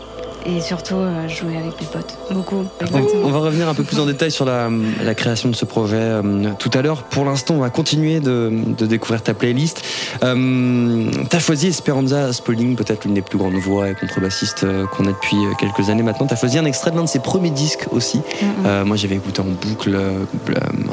Et 0.49 0.61
surtout, 0.61 0.95
euh, 0.95 1.27
jouer 1.27 1.57
avec 1.57 1.79
mes 1.81 1.87
potes. 1.87 2.17
Beaucoup. 2.31 2.63
On, 2.81 2.85
Exactement. 2.85 3.25
on 3.25 3.31
va 3.31 3.39
revenir 3.39 3.67
un 3.67 3.73
peu 3.73 3.83
plus 3.83 3.99
en 3.99 4.05
détail 4.05 4.31
sur 4.31 4.45
la, 4.45 4.69
la 5.03 5.13
création 5.13 5.49
de 5.49 5.55
ce 5.55 5.65
projet 5.65 5.97
euh, 5.99 6.51
tout 6.57 6.71
à 6.73 6.81
l'heure. 6.81 7.03
Pour 7.03 7.25
l'instant, 7.25 7.55
on 7.55 7.59
va 7.59 7.69
continuer 7.69 8.21
de, 8.21 8.49
de 8.77 8.85
découvrir 8.85 9.21
ta 9.21 9.33
playlist. 9.33 9.83
Euh, 10.23 11.11
T'as 11.29 11.39
choisi 11.39 11.67
Esperanza 11.67 12.31
Spalding, 12.31 12.77
peut-être 12.77 13.03
l'une 13.03 13.13
des 13.13 13.21
plus 13.21 13.37
grandes 13.37 13.55
voix 13.55 13.89
et 13.89 13.95
contrebassistes 13.95 14.63
euh, 14.63 14.85
qu'on 14.85 15.03
a 15.05 15.11
depuis 15.11 15.35
quelques 15.59 15.89
années 15.89 16.03
maintenant. 16.03 16.27
T'as 16.27 16.37
choisi 16.37 16.57
un 16.57 16.65
extrait 16.65 16.91
de 16.91 16.95
l'un 16.95 17.03
de 17.03 17.09
ses 17.09 17.19
premiers 17.19 17.49
disques 17.49 17.85
aussi. 17.91 18.21
Euh, 18.65 18.85
moi, 18.85 18.95
j'avais 18.95 19.15
écouté 19.15 19.41
en 19.41 19.45
boucle 19.45 19.99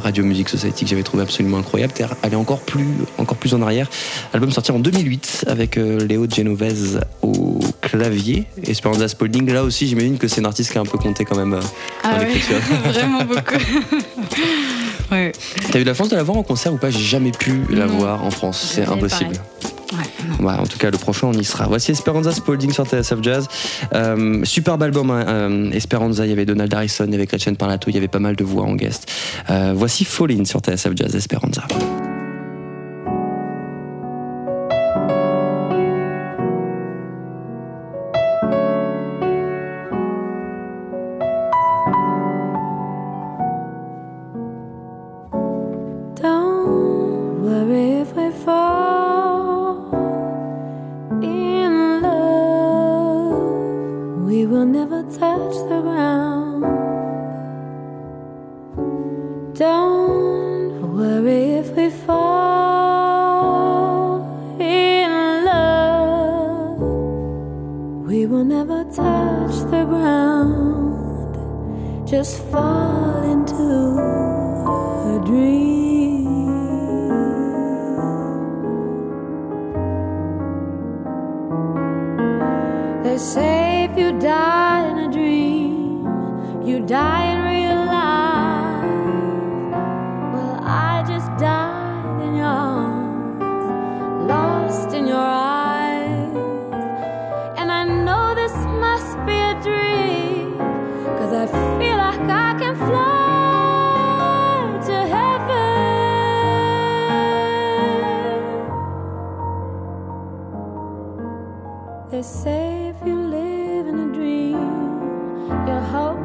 Radio 0.02 0.24
Music 0.24 0.48
Society 0.48 0.84
que 0.84 0.90
j'avais 0.90 1.04
trouvé 1.04 1.22
absolument 1.22 1.58
incroyable. 1.58 1.92
T'es 1.92 2.04
allé 2.24 2.34
encore 2.34 2.60
plus, 2.60 2.88
encore 3.18 3.36
plus 3.36 3.54
en 3.54 3.62
arrière. 3.62 3.88
Album 4.32 4.50
sorti 4.50 4.72
en 4.72 4.80
2008 4.80 5.44
avec 5.46 5.76
Léo 5.76 6.26
Genovese 6.28 7.00
au 7.22 7.60
clavier. 7.80 8.46
Esperanza 8.66 9.06
Spalding, 9.08 9.43
là 9.52 9.62
aussi, 9.62 9.86
j'imagine 9.86 10.18
que 10.18 10.28
c'est 10.28 10.40
une 10.40 10.46
artiste 10.46 10.72
qui 10.72 10.78
a 10.78 10.80
un 10.80 10.84
peu 10.84 10.98
compté 10.98 11.24
quand 11.24 11.36
même 11.36 11.54
euh, 11.54 11.60
dans 11.60 11.66
Ah 12.02 12.18
ouais, 12.18 12.26
l'écriture. 12.26 12.56
vraiment 12.84 13.24
beaucoup. 13.24 13.54
ouais. 15.12 15.32
T'as 15.70 15.80
eu 15.80 15.84
la 15.84 15.94
chance 15.94 16.08
de 16.08 16.16
la 16.16 16.22
voir 16.22 16.36
en 16.38 16.42
concert 16.42 16.72
ou 16.72 16.76
pas? 16.78 16.90
J'ai 16.90 16.98
jamais 17.00 17.30
pu 17.32 17.62
la 17.70 17.86
Non. 17.86 17.96
voir 17.96 18.24
en 18.24 18.30
France, 18.30 18.72
c'est 18.74 18.86
impossible. 18.86 19.32
Ouais. 19.32 20.44
Ouais, 20.44 20.54
en 20.54 20.66
tout 20.66 20.78
cas, 20.78 20.90
le 20.90 20.96
prochain, 20.98 21.28
on 21.28 21.32
y 21.34 21.44
sera. 21.44 21.66
Voici 21.68 21.92
Esperanza 21.92 22.32
Spalding 22.32 22.72
sur 22.72 22.84
TSF 22.86 23.22
Jazz. 23.22 23.46
Euh, 23.94 24.40
superbe 24.44 24.82
album, 24.82 25.10
hein, 25.10 25.24
euh, 25.28 25.70
Esperanza. 25.72 26.24
Il 26.26 26.30
y 26.30 26.32
avait 26.32 26.46
Donald 26.46 26.72
Harrison, 26.72 27.04
il 27.06 27.12
y 27.12 27.14
avait 27.14 27.26
Gretchen 27.26 27.56
Parlato, 27.56 27.90
il 27.90 27.94
y 27.94 27.98
avait 27.98 28.08
pas 28.08 28.18
mal 28.18 28.34
de 28.34 28.42
voix 28.44 28.64
en 28.64 28.74
guest. 28.74 29.10
Euh, 29.50 29.72
voici 29.76 30.04
Fallin 30.04 30.44
sur 30.46 30.60
TSF 30.60 30.92
Jazz, 30.96 31.14
Esperanza. 31.14 31.62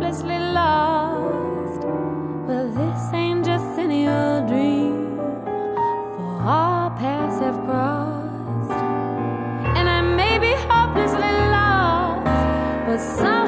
Hopelessly 0.10 0.40
lost. 0.40 1.84
Well, 2.48 2.68
this 2.68 3.14
ain't 3.14 3.46
just 3.46 3.78
any 3.78 4.08
old 4.08 4.48
dream, 4.48 5.16
for 5.16 6.42
our 6.42 6.90
paths 6.98 7.40
have 7.40 7.64
crossed. 7.66 8.72
And 9.78 9.88
I 9.88 10.02
may 10.02 10.40
be 10.40 10.54
hopelessly 10.68 11.34
lost, 11.54 12.26
but 12.88 12.98
somehow 12.98 13.39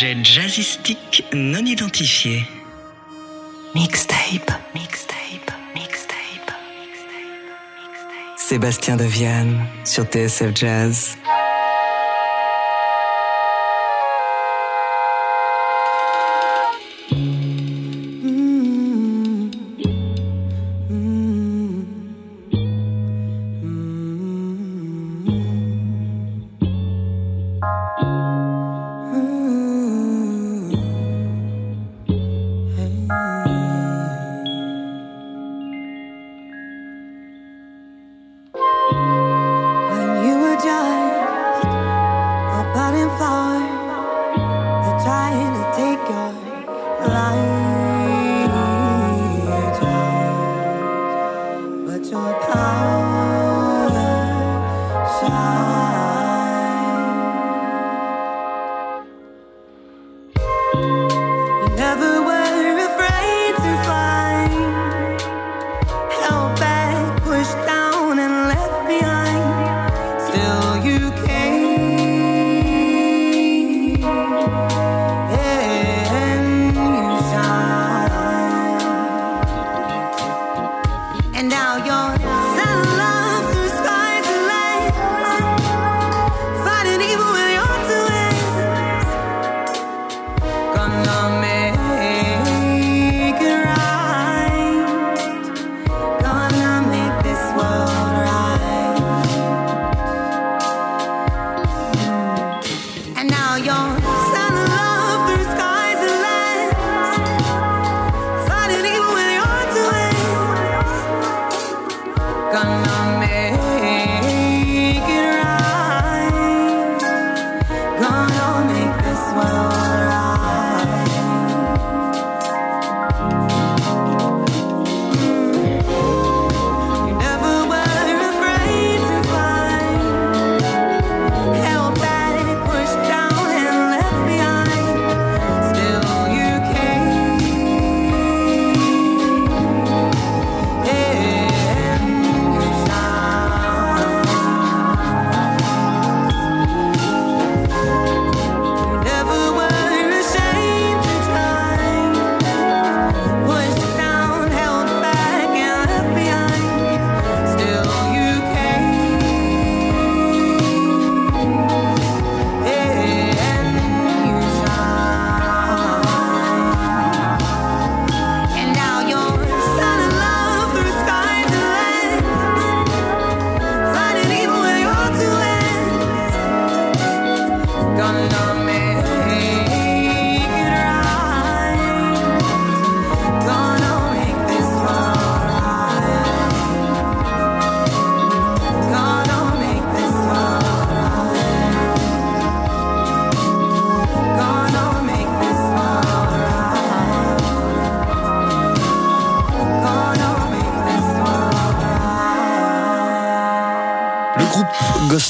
Objet 0.00 0.24
jazzistique 0.24 1.24
non 1.34 1.62
identifié. 1.66 2.46
Mixtape. 3.74 4.50
Mixtape. 4.74 5.52
Mixtape. 5.74 6.52
Sébastien 8.38 8.96
Deviane 8.96 9.66
sur 9.84 10.04
TSF 10.04 10.56
Jazz. 10.56 11.19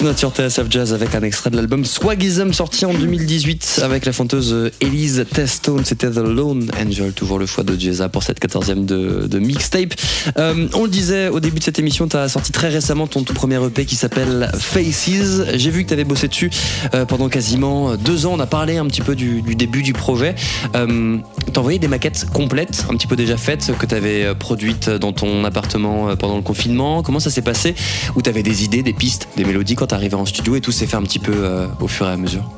Note 0.03 0.19
sur 0.19 0.31
TSF 0.31 0.67
Jazz 0.71 0.95
avec 0.95 1.15
un 1.15 1.23
extrait 1.23 1.51
de 1.51 1.57
l'album 1.57 1.85
Swagism 1.85 2.53
sorti 2.53 2.87
en 2.87 2.95
2018 2.95 3.81
avec 3.83 4.07
la 4.07 4.13
chanteuse 4.13 4.71
Elise 4.81 5.27
Testone. 5.31 5.85
C'était 5.85 6.11
The 6.11 6.19
Lone 6.19 6.71
Angel, 6.81 7.13
toujours 7.13 7.39
le 7.39 7.45
choix 7.45 7.65
de 7.65 7.79
Jeza 7.79 8.09
pour 8.09 8.23
cette 8.23 8.41
14e 8.41 8.87
de, 8.87 9.39
mixtape. 9.39 9.95
Euh, 10.39 10.69
on 10.75 10.85
le 10.85 10.89
disait 10.89 11.29
au 11.29 11.41
début 11.41 11.59
de 11.59 11.65
cette 11.65 11.79
émission, 11.79 12.09
tu 12.09 12.17
as 12.17 12.31
sorti 12.31 12.51
très 12.51 12.69
récemment 12.69 13.07
ton 13.09 13.25
tout 13.25 13.35
premier 13.35 13.63
EP 13.63 13.85
qui 13.85 13.97
s'appelle 13.97 14.51
Faces. 14.59 15.43
J'ai 15.55 15.71
vu 15.71 15.83
que 15.85 15.89
tu 15.89 15.95
avais 15.95 16.05
bossé 16.05 16.29
dessus 16.29 16.51
euh, 16.95 17.05
pendant 17.05 17.29
quasiment 17.29 17.97
deux 17.97 18.25
ans. 18.25 18.33
On 18.35 18.41
a 18.41 18.47
parlé 18.47 18.79
un 18.79 18.87
petit 18.87 19.03
peu 19.03 19.15
du, 19.15 19.43
du 19.43 19.55
début 19.55 19.83
du 19.83 19.93
projet. 19.93 20.35
Euh, 20.77 21.19
Envoyé 21.57 21.79
des 21.79 21.89
maquettes 21.89 22.25
complètes, 22.31 22.87
un 22.89 22.95
petit 22.95 23.07
peu 23.07 23.17
déjà 23.17 23.37
faites, 23.37 23.73
que 23.79 23.85
tu 23.85 23.95
avais 23.95 24.35
produites 24.35 24.89
dans 24.89 25.13
ton 25.13 25.45
appartement 25.45 26.09
euh, 26.09 26.17
pendant 26.17 26.37
le 26.37 26.43
confinement? 26.43 27.03
Comment 27.03 27.21
ça 27.21 27.29
s'est 27.29 27.43
passé? 27.43 27.75
Où 28.17 28.23
tu 28.23 28.31
avais 28.31 28.43
des 28.43 28.65
idées, 28.65 28.83
des 28.83 28.95
pistes, 28.95 29.29
des 29.37 29.45
mélodies 29.45 29.75
quand 29.75 29.89
tu 29.89 29.95
arrivais 29.95 30.15
en 30.15 30.25
studio 30.25 30.57
et 30.57 30.63
tout 30.63 30.73
s'est 30.73 30.87
fait 30.87 30.97
un 30.97 31.03
petit 31.03 31.19
peu 31.19 31.35
euh, 31.35 31.67
au 31.81 31.87
fur 31.87 32.07
et 32.07 32.13
à 32.13 32.17
mesure? 32.17 32.49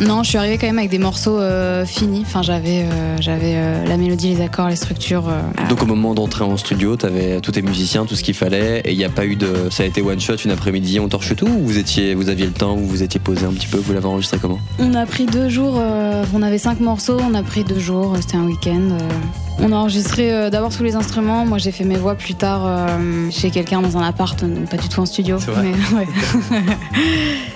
Non, 0.00 0.22
je 0.22 0.28
suis 0.28 0.38
arrivée 0.38 0.58
quand 0.58 0.66
même 0.66 0.78
avec 0.78 0.90
des 0.90 0.98
morceaux 0.98 1.38
euh, 1.38 1.86
finis. 1.86 2.22
Enfin, 2.26 2.42
j'avais, 2.42 2.82
euh, 2.82 3.16
j'avais 3.20 3.54
euh, 3.54 3.84
la 3.86 3.96
mélodie, 3.96 4.34
les 4.34 4.42
accords, 4.42 4.68
les 4.68 4.76
structures. 4.76 5.24
Donc 5.68 5.82
au 5.82 5.86
moment 5.86 6.14
d'entrer 6.14 6.44
en 6.44 6.56
studio, 6.56 6.96
tu 6.96 7.06
avais 7.06 7.40
tous 7.40 7.52
tes 7.52 7.62
musiciens, 7.62 8.04
tout 8.04 8.14
ce 8.14 8.22
qu'il 8.22 8.34
fallait 8.34 8.80
et 8.80 8.92
il 8.92 8.98
n'y 8.98 9.04
a 9.04 9.08
pas 9.08 9.24
eu 9.24 9.36
de... 9.36 9.68
Ça 9.70 9.84
a 9.84 9.86
été 9.86 10.02
one 10.02 10.20
shot, 10.20 10.36
une 10.44 10.50
après-midi, 10.50 11.00
on 11.00 11.08
torche 11.08 11.34
tout 11.34 11.46
ou 11.46 11.66
vous, 11.66 11.78
étiez, 11.78 12.14
vous 12.14 12.28
aviez 12.28 12.46
le 12.46 12.52
temps, 12.52 12.76
vous 12.76 12.86
vous 12.86 13.02
étiez 13.02 13.20
posé 13.20 13.46
un 13.46 13.52
petit 13.52 13.66
peu, 13.66 13.78
vous 13.78 13.92
l'avez 13.92 14.06
enregistré 14.06 14.38
comment? 14.38 14.58
On 14.78 14.94
a 14.94 15.06
pris 15.06 15.26
deux 15.26 15.48
jours, 15.48 15.80
on 16.34 16.42
avait 16.42 16.58
cinq 16.58 16.80
morceaux, 16.80 17.18
on 17.20 17.34
a 17.34 17.42
pris 17.42 17.64
deux 17.64 17.78
jours, 17.78 18.16
c'était 18.20 18.36
un 18.36 18.44
week-end. 18.44 18.98
On 19.58 19.72
a 19.72 19.76
enregistré 19.76 20.50
d'abord 20.50 20.74
tous 20.74 20.82
les 20.82 20.96
instruments, 20.96 21.46
moi 21.46 21.58
j'ai 21.58 21.72
fait 21.72 21.84
mes 21.84 21.96
voix 21.96 22.14
plus 22.14 22.34
tard 22.34 22.88
chez 23.30 23.50
quelqu'un 23.50 23.80
dans 23.80 23.96
un 23.96 24.02
appart, 24.02 24.38
donc 24.44 24.68
pas 24.68 24.76
du 24.76 24.88
tout 24.88 25.00
en 25.00 25.06
studio. 25.06 25.38
Mais, 25.62 25.72
ouais. 25.96 26.06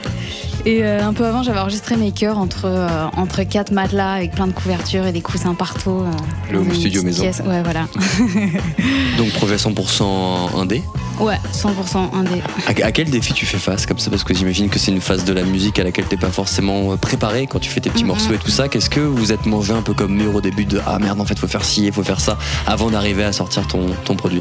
Et 0.66 0.84
euh, 0.84 1.02
un 1.02 1.14
peu 1.14 1.24
avant, 1.24 1.42
j'avais 1.42 1.58
enregistré 1.58 1.96
mes 1.96 2.12
chœurs 2.12 2.38
entre, 2.38 2.66
euh, 2.66 3.06
entre 3.16 3.42
quatre 3.44 3.72
matelas 3.72 4.12
avec 4.12 4.32
plein 4.32 4.46
de 4.46 4.52
couvertures 4.52 5.06
et 5.06 5.12
des 5.12 5.22
coussins 5.22 5.54
partout. 5.54 6.02
euh, 6.04 6.52
Le 6.52 6.58
home 6.58 6.74
studio 6.74 7.02
maison. 7.02 7.22
pièce. 7.22 7.40
Ouais, 7.46 7.62
voilà. 7.62 7.86
Donc 9.18 9.30
projet 9.32 9.56
100% 9.56 10.58
indé? 10.60 10.82
Ouais, 11.20 11.36
100% 11.52 12.14
indé. 12.14 12.42
À, 12.66 12.86
à 12.86 12.92
quel 12.92 13.10
défi 13.10 13.32
tu 13.34 13.44
fais 13.46 13.58
face 13.58 13.84
comme 13.86 13.98
ça 13.98 14.10
Parce 14.10 14.24
que 14.24 14.32
j'imagine 14.34 14.68
que 14.70 14.78
c'est 14.78 14.90
une 14.90 15.00
phase 15.00 15.24
de 15.24 15.32
la 15.32 15.42
musique 15.42 15.78
à 15.78 15.84
laquelle 15.84 16.06
t'es 16.06 16.16
pas 16.16 16.30
forcément 16.30 16.92
euh, 16.92 16.96
préparé 16.96 17.46
quand 17.46 17.58
tu 17.58 17.68
fais 17.70 17.80
tes 17.80 17.90
petits 17.90 18.04
Mhm. 18.04 18.08
morceaux 18.08 18.32
et 18.32 18.38
tout 18.38 18.50
ça. 18.50 18.68
Qu'est-ce 18.68 18.88
que 18.90 19.00
vous 19.00 19.30
êtes 19.32 19.44
mangé 19.46 19.72
un 19.72 19.82
peu 19.82 19.92
comme 19.92 20.14
mûr 20.14 20.34
au 20.34 20.40
début 20.40 20.64
de 20.64 20.80
ah 20.86 20.98
merde 20.98 21.20
en 21.20 21.24
fait 21.26 21.38
faut 21.38 21.46
faire 21.48 21.64
ci 21.64 21.86
et 21.86 21.92
faut 21.92 22.02
faire 22.02 22.20
ça 22.20 22.38
avant 22.66 22.90
d'arriver 22.90 23.24
à 23.24 23.32
sortir 23.32 23.66
ton, 23.66 23.86
ton 24.04 24.16
produit? 24.16 24.40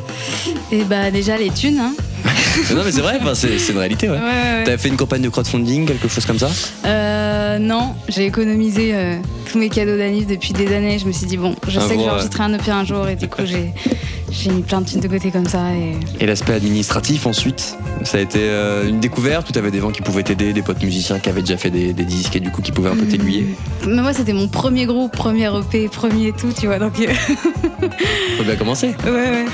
Et 0.72 0.84
bah, 0.84 1.12
déjà, 1.12 1.38
les 1.38 1.50
thunes. 1.50 1.80
Hein. 1.80 1.94
Non 2.76 2.82
mais 2.84 2.92
c'est 2.92 3.02
vrai, 3.02 3.18
enfin, 3.22 3.36
c'est 3.36 3.58
c'est 3.60 3.72
une 3.74 3.78
réalité 3.78 4.10
ouais. 4.10 4.16
Ouais, 4.18 4.22
ouais, 4.24 4.30
ouais. 4.60 4.64
T'avais 4.66 4.78
fait 4.78 4.90
une 4.90 4.98
campagne 4.98 5.22
de 5.22 5.30
crowdfunding, 5.30 5.86
quelque 5.86 6.08
chose 6.10 6.26
comme 6.26 6.40
ça? 6.40 6.50
Euh, 6.86 7.58
non, 7.60 7.94
j'ai 8.10 8.26
économisé 8.26 8.92
euh, 8.94 9.18
tous 9.50 9.58
mes 9.60 9.70
cadeaux 9.70 9.98
d'anniv 9.98 10.26
depuis 10.28 10.52
des 10.54 10.74
années. 10.76 11.00
Je 11.00 11.06
me 11.06 11.12
suis 11.12 11.26
dit, 11.26 11.38
bon, 11.38 11.56
je 11.68 11.80
sais 11.80 11.88
que 11.90 11.94
jour, 11.94 12.04
j'ai 12.04 12.10
enregistré 12.10 12.44
un 12.44 12.54
EP 12.54 12.72
un 12.72 12.84
jour 12.86 13.08
et 13.08 13.16
du 13.16 13.28
coup, 13.30 13.44
j'ai, 13.46 13.72
j'ai 14.32 14.52
mis 14.52 14.62
plein 14.62 14.82
de 14.82 14.86
thunes 14.90 15.00
de 15.00 15.08
côté 15.08 15.32
comme 15.32 15.48
ça. 15.48 15.74
Et... 15.74 15.96
Et 16.24 16.26
l'aspect 16.26 16.54
administratif 16.54 17.26
ensuite, 17.26 17.78
ça 18.04 18.18
a 18.18 18.22
été 18.22 18.40
euh, 18.42 18.88
une 18.88 19.00
découverte 19.00 19.50
où 19.50 19.52
t'avais 19.52 19.72
des 19.72 19.80
gens 19.80 19.92
qui 19.92 20.02
pouvaient 20.02 20.24
t'aider, 20.24 20.54
des 20.54 20.62
potes 20.62 20.82
musiciens 20.84 21.20
qui 21.20 21.30
avaient 21.30 21.42
déjà 21.42 21.58
fait 21.58 21.70
des, 21.70 21.94
des 21.94 22.06
disques 22.06 22.36
et 22.36 22.40
du 22.40 22.50
coup 22.52 22.62
qui 22.62 22.72
pouvaient 22.72 22.90
un 22.92 22.96
peu 22.96 23.06
t'aiguiller? 23.06 23.56
Mais 23.88 24.02
moi, 24.02 24.14
c'était 24.14 24.34
mon 24.34 24.48
premier 24.48 24.86
groupe, 24.86 25.12
premier 25.12 25.48
EP, 25.58 25.88
premier 25.90 26.32
tout, 26.32 26.52
tu 26.58 26.68
vois. 26.68 26.80
Donc, 26.80 27.00
euh, 27.00 27.08
Faut 28.38 28.44
bien 28.44 28.56
commencer. 28.56 28.96
ouais, 29.06 29.12
ouais. 29.12 29.46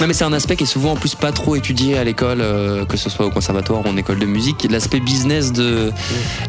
Non 0.00 0.06
mais 0.06 0.12
c'est 0.14 0.24
un 0.24 0.32
aspect 0.32 0.56
qui 0.56 0.64
est 0.64 0.66
souvent 0.66 0.92
en 0.92 0.96
plus 0.96 1.14
pas 1.14 1.30
trop 1.32 1.54
étudié 1.56 1.96
à 1.96 2.04
l'école, 2.04 2.40
euh, 2.40 2.84
que 2.84 2.96
ce 2.96 3.08
soit 3.10 3.26
au 3.26 3.30
conservatoire 3.30 3.84
ou 3.84 3.88
en 3.88 3.96
école 3.96 4.18
de 4.18 4.26
musique. 4.26 4.66
L'aspect 4.70 5.00
business 5.00 5.52
de, 5.52 5.92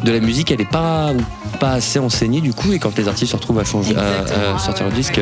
de 0.04 0.12
la 0.12 0.20
musique, 0.20 0.50
elle 0.50 0.60
est 0.60 0.70
pas 0.70 1.12
pas 1.60 1.70
assez 1.70 1.98
enseignée 1.98 2.40
du 2.40 2.52
coup. 2.52 2.72
Et 2.72 2.78
quand 2.78 2.96
les 2.98 3.08
artistes 3.08 3.30
se 3.32 3.36
retrouvent 3.36 3.58
à 3.60 3.64
changer, 3.64 3.94
à- 3.96 4.58
sortir 4.58 4.86
le 4.86 4.92
disque. 4.92 5.20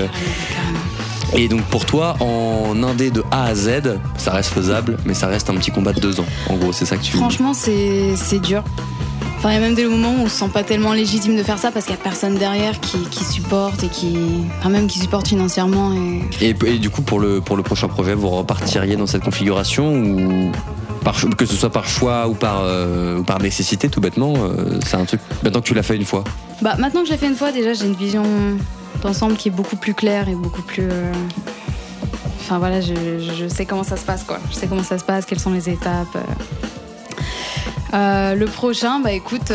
Et 1.37 1.49
donc 1.49 1.62
pour 1.62 1.85
toi, 1.87 2.16
en 2.20 2.83
indé 2.83 3.11
de 3.11 3.25
A 3.31 3.45
à 3.47 3.55
Z, 3.55 3.99
ça 4.16 4.33
reste 4.33 4.51
faisable, 4.51 4.99
mais 5.05 5.14
ça 5.14 5.27
reste 5.27 5.51
un 5.51 5.55
petit 5.55 5.70
combat 5.70 5.93
de 5.93 6.01
deux 6.01 6.20
ans. 6.20 6.27
En 6.49 6.57
gros, 6.57 6.72
c'est 6.72 6.85
ça 6.85 6.97
que 6.97 7.03
tu. 7.03 7.16
Franchement, 7.16 7.55
c'est, 7.55 8.14
c'est 8.16 8.39
dur. 8.39 8.62
Enfin, 9.39 9.51
il 9.51 9.55
y 9.55 9.59
a 9.59 9.61
même 9.61 9.75
des 9.75 9.85
moments 9.85 10.12
où 10.12 10.22
on 10.25 10.29
se 10.29 10.39
sent 10.39 10.49
pas 10.53 10.62
tellement 10.62 10.93
légitime 10.95 11.37
de 11.37 11.43
faire 11.43 11.59
ça 11.59 11.70
parce 11.70 11.85
qu'il 11.85 11.95
y 11.95 11.99
a 11.99 12.03
personne 12.03 12.37
derrière 12.37 12.81
qui, 12.81 12.99
qui 13.11 13.25
supporte 13.25 13.83
et 13.85 13.89
qui. 13.89 14.16
Enfin, 14.59 14.70
même 14.70 14.87
qui 14.87 14.99
supporte 14.99 15.29
financièrement. 15.29 15.93
Et... 16.41 16.51
Et, 16.51 16.57
et 16.66 16.79
du 16.79 16.89
coup, 16.89 17.03
pour 17.03 17.20
le, 17.20 17.41
pour 17.41 17.57
le 17.57 17.62
prochain 17.62 17.89
projet, 17.89 18.14
vous 18.14 18.31
repartiriez 18.31 18.97
dans 18.97 19.07
cette 19.07 19.25
configuration 19.25 19.95
ou 19.95 20.53
par, 21.05 21.16
que 21.37 21.45
ce 21.45 21.57
soit 21.57 21.68
par 21.70 21.87
choix 21.87 22.27
ou 22.27 22.35
par, 22.35 22.62
euh, 22.62 23.18
ou 23.18 23.22
par 23.22 23.39
nécessité, 23.43 23.91
tout 23.91 24.01
bêtement, 24.01 24.33
euh, 24.37 24.79
c'est 24.87 24.97
un 24.97 25.05
truc. 25.05 25.20
Maintenant 25.43 25.61
que 25.61 25.66
tu 25.66 25.75
l'as 25.75 25.83
fait 25.83 25.97
une 25.97 26.07
fois? 26.07 26.25
Bah, 26.62 26.77
maintenant 26.79 27.03
que 27.03 27.09
je 27.09 27.12
l'ai 27.12 27.18
fait 27.18 27.29
une 27.29 27.37
fois, 27.37 27.53
déjà, 27.53 27.75
j'ai 27.75 27.85
une 27.85 27.97
vision 27.97 28.22
d'ensemble 29.03 29.36
qui 29.36 29.49
est 29.49 29.53
beaucoup 29.53 29.76
plus 29.76 29.95
claire 29.95 30.28
et 30.28 30.34
beaucoup 30.34 30.62
plus. 30.62 30.88
euh, 30.90 31.12
Enfin 32.40 32.59
voilà, 32.59 32.80
je, 32.82 33.49
sais 33.49 33.64
comment 33.64 33.84
ça 33.84 33.97
se 33.97 34.05
passe 34.05 34.22
quoi. 34.24 34.38
Je 34.51 34.55
sais 34.57 34.66
comment 34.66 34.82
ça 34.82 34.99
se 34.99 35.05
passe, 35.05 35.24
quelles 35.24 35.40
sont 35.40 35.51
les 35.53 35.70
étapes. 35.70 36.14
euh. 36.16 36.20
Euh, 37.95 38.34
le 38.34 38.47
prochain, 38.47 39.01
bah 39.01 39.12
écoute, 39.12 39.51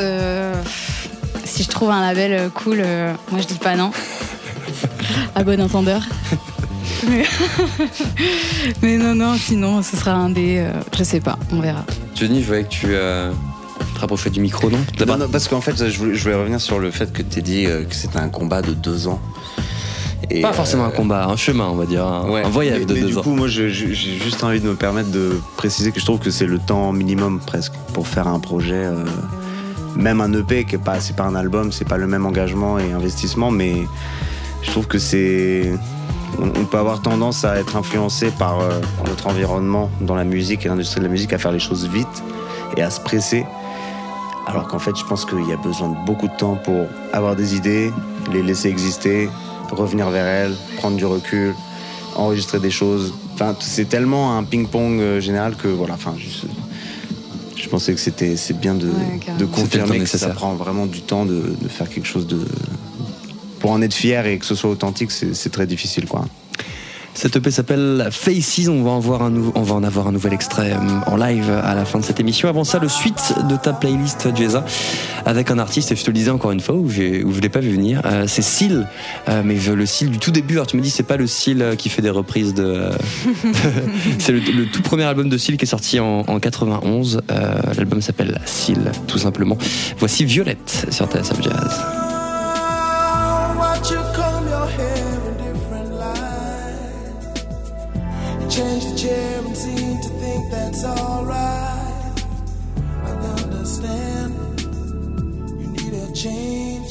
si 1.43 1.63
je 1.63 1.69
trouve 1.69 1.91
un 1.91 2.01
label 2.01 2.49
cool, 2.51 2.77
moi 3.31 3.41
je 3.41 3.45
dis 3.47 3.59
pas 3.59 3.75
non. 3.75 3.91
à 5.35 5.43
bon 5.43 5.59
entendeur. 5.61 6.01
Mais, 7.09 7.25
Mais 8.81 8.97
non, 8.97 9.13
non, 9.13 9.35
sinon 9.37 9.83
ce 9.83 9.95
sera 9.95 10.13
un 10.13 10.29
des. 10.29 10.65
je 10.97 11.03
sais 11.03 11.19
pas, 11.19 11.37
on 11.51 11.59
verra. 11.59 11.85
Johnny, 12.15 12.41
je 12.41 12.47
voyais 12.47 12.63
que 12.63 12.69
tu 12.69 12.95
te 13.99 14.01
rapprochais 14.01 14.29
du 14.29 14.39
micro, 14.39 14.69
non 14.69 14.79
Non, 15.07 15.17
non, 15.17 15.27
parce 15.29 15.47
qu'en 15.47 15.61
fait, 15.61 15.87
je 15.89 15.97
voulais, 15.99 16.15
je 16.15 16.23
voulais 16.23 16.35
revenir 16.35 16.61
sur 16.61 16.79
le 16.79 16.89
fait 16.91 17.11
que 17.11 17.21
tu 17.21 17.41
dit 17.41 17.65
euh, 17.65 17.83
que 17.83 17.93
c'était 17.95 18.19
un 18.19 18.29
combat 18.29 18.61
de 18.61 18.71
deux 18.73 19.07
ans. 19.07 19.19
Et, 20.31 20.41
Pas 20.41 20.53
forcément 20.53 20.85
un 20.85 20.89
euh, 20.89 20.91
combat, 20.91 21.25
un 21.27 21.35
chemin, 21.37 21.67
on 21.69 21.75
va 21.75 21.85
dire, 21.85 22.05
un, 22.05 22.29
Ouais. 22.29 22.43
un 22.43 22.49
voyage 22.49 22.79
mais, 22.79 22.85
de 22.85 22.93
mais 22.93 23.01
deux 23.01 23.07
du 23.09 23.17
ans. 23.17 23.21
coup, 23.21 23.31
moi, 23.33 23.47
j'ai 23.47 23.69
juste 23.69 24.43
envie 24.43 24.59
de 24.61 24.67
me 24.67 24.75
permettre 24.75 25.09
de 25.11 25.39
préciser 25.57 25.91
que 25.91 25.99
je 25.99 26.05
trouve 26.05 26.19
que 26.19 26.29
c'est 26.29 26.45
le 26.45 26.59
temps 26.59 26.91
minimum 26.93 27.39
presque 27.45 27.73
pour 27.93 28.07
faire 28.07 28.27
un 28.27 28.39
projet. 28.39 28.73
euh, 28.85 29.03
même 29.95 30.21
un 30.21 30.31
EP 30.33 30.65
qui 30.65 30.75
est 30.75 30.83
pas, 30.83 30.99
c'est 30.99 31.15
pas 31.15 31.23
un 31.23 31.35
album, 31.35 31.71
c'est 31.71 31.87
pas 31.87 31.97
le 31.97 32.05
même 32.07 32.25
engagement 32.25 32.77
et 32.79 32.91
investissement, 32.93 33.49
mais 33.51 33.73
je 34.61 34.69
trouve 34.71 34.87
que 34.87 34.99
c'est, 34.99 35.71
on, 36.37 36.43
on 36.61 36.65
peut 36.65 36.77
avoir 36.77 37.01
tendance 37.01 37.43
à 37.43 37.57
être 37.57 37.75
influencé 37.75 38.29
par 38.37 38.59
euh, 38.61 38.79
notre 39.07 39.27
environnement 39.27 39.89
dans 39.99 40.15
la 40.15 40.23
musique 40.25 40.65
et 40.65 40.69
l'industrie 40.69 40.99
de 40.99 41.05
la 41.05 41.11
musique 41.11 41.33
à 41.33 41.37
faire 41.39 41.51
les 41.51 41.59
choses 41.59 41.87
vite 41.89 42.07
et 42.77 42.83
à 42.83 42.91
se 42.91 42.99
presser. 43.01 43.45
Alors 44.49 44.67
qu'en 44.67 44.79
fait, 44.79 44.95
je 44.97 45.05
pense 45.05 45.25
qu'il 45.25 45.47
y 45.47 45.53
a 45.53 45.57
besoin 45.57 45.89
de 45.89 46.05
beaucoup 46.07 46.27
de 46.27 46.35
temps 46.35 46.55
pour 46.55 46.87
avoir 47.13 47.35
des 47.35 47.55
idées, 47.55 47.91
les 48.33 48.41
laisser 48.41 48.67
exister, 48.67 49.29
revenir 49.71 50.09
vers 50.09 50.25
elles, 50.25 50.55
prendre 50.77 50.97
du 50.97 51.05
recul, 51.05 51.53
enregistrer 52.15 52.59
des 52.59 52.71
choses. 52.71 53.13
Enfin, 53.35 53.55
c'est 53.59 53.87
tellement 53.87 54.35
un 54.35 54.43
ping-pong 54.43 54.99
euh, 54.99 55.21
général 55.21 55.55
que 55.55 55.67
voilà. 55.67 55.93
Enfin, 55.93 56.15
je, 56.17 56.47
je 57.61 57.69
pensais 57.69 57.93
que 57.93 57.99
c'était 57.99 58.35
c'est 58.37 58.59
bien 58.59 58.73
de, 58.73 58.87
Ouais, 58.87 59.45
confirmer 59.51 59.99
que 59.99 60.05
ça 60.07 60.29
prend 60.29 60.53
vraiment 60.55 60.87
du 60.87 61.01
temps 61.01 61.25
de, 61.25 61.55
de 61.61 61.67
faire 61.67 61.87
quelque 61.87 62.07
chose 62.07 62.25
de 62.25 62.39
pour 63.59 63.69
en 63.69 63.83
être 63.83 63.93
fier 63.93 64.25
et 64.25 64.39
que 64.39 64.45
ce 64.47 64.55
soit 64.55 64.71
authentique, 64.71 65.11
c'est 65.11 65.35
c'est 65.35 65.51
très 65.51 65.67
difficile 65.67 66.07
quoi. 66.07 66.25
Cette 67.13 67.35
EP 67.35 67.51
s'appelle 67.51 68.07
Faces, 68.11 68.67
on 68.69 68.81
va, 68.81 68.91
en 68.93 69.83
avoir 69.83 70.07
un 70.07 70.11
nouvel 70.11 70.33
extrait 70.33 70.71
euh, 70.71 70.99
en 71.05 71.17
live 71.17 71.49
à 71.51 71.75
la 71.75 71.85
fin 71.85 71.99
de 71.99 72.05
cette 72.05 72.19
émission. 72.19 72.47
Avant 72.47 72.63
ça, 72.63 72.79
le 72.79 72.87
suite 72.87 73.33
de 73.47 73.55
ta 73.55 73.73
playlist 73.73 74.35
Jeza 74.35 74.63
avec 75.25 75.51
un 75.51 75.59
artiste, 75.59 75.91
et 75.91 75.95
je 75.95 76.03
te 76.03 76.07
le 76.07 76.13
disais 76.13 76.31
encore 76.31 76.51
une 76.51 76.59
fois, 76.59 76.75
où, 76.75 76.89
je 76.89 77.01
ne 77.01 77.41
l'ai 77.41 77.49
pas 77.49 77.59
vu 77.59 77.71
venir, 77.71 78.01
euh, 78.05 78.25
c'est 78.27 78.41
Seal, 78.41 78.87
euh, 79.27 79.41
mais 79.43 79.55
le 79.55 79.85
Seal 79.85 80.09
du 80.09 80.19
tout 80.19 80.31
début. 80.31 80.55
Alors 80.55 80.67
tu 80.67 80.77
me 80.77 80.81
dis, 80.81 80.89
c'est 80.89 81.03
pas 81.03 81.17
le 81.17 81.27
Seal 81.27 81.75
qui 81.77 81.89
fait 81.89 82.01
des 82.01 82.09
reprises 82.09 82.53
de... 82.53 82.89
c'est 84.19 84.31
le, 84.31 84.65
tout 84.71 84.81
premier 84.81 85.03
album 85.03 85.29
de 85.29 85.37
Seal 85.37 85.57
qui 85.57 85.65
est 85.65 85.67
sorti 85.67 85.99
en, 85.99 86.21
en 86.27 86.39
91. 86.39 87.21
Euh, 87.31 87.55
L'album 87.75 88.01
s'appelle 88.01 88.39
Seal, 88.45 88.91
tout 89.07 89.17
simplement. 89.17 89.57
Voici 89.97 90.25
Violette 90.25 90.87
sur 90.89 91.07
TSF 91.07 91.41
Jazz. 91.41 91.81
Change 98.49 98.83
the 98.83 98.95
chair 98.97 99.39
and 99.45 99.55
seem 99.55 100.01
to 100.01 100.09
think 100.21 100.51
that's 100.51 100.83
alright. 100.83 102.23
I 103.03 103.11
understand 103.43 104.33
you 105.61 105.67
need 105.67 105.93
a 105.93 106.11
change. 106.13 106.89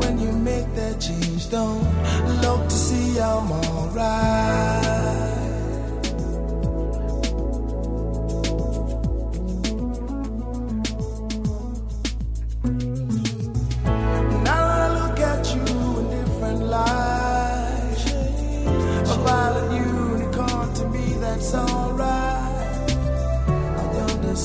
When 0.00 0.18
you 0.18 0.32
make 0.32 0.74
that 0.74 0.98
change, 1.00 1.50
don't 1.50 1.84
look 2.40 2.64
to 2.64 2.74
see 2.74 3.20
I'm 3.20 3.52
alright. 3.52 5.11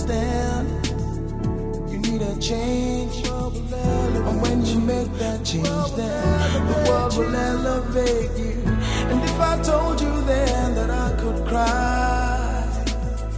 Understand 0.09 1.91
you 1.91 1.97
need 1.99 2.21
a 2.21 2.39
change. 2.39 3.27
And 3.27 4.41
when 4.41 4.65
you 4.65 4.79
make 4.79 5.11
that 5.13 5.45
change, 5.45 5.91
then 5.95 6.67
the 6.67 6.89
world 6.89 7.17
will 7.17 7.35
elevate 7.35 8.37
you. 8.37 8.63
And 9.09 9.23
if 9.23 9.39
I 9.39 9.61
told 9.63 10.01
you 10.01 10.21
then 10.21 10.75
that 10.75 10.89
I 10.89 11.11
could 11.17 11.45
cry, 11.47 12.63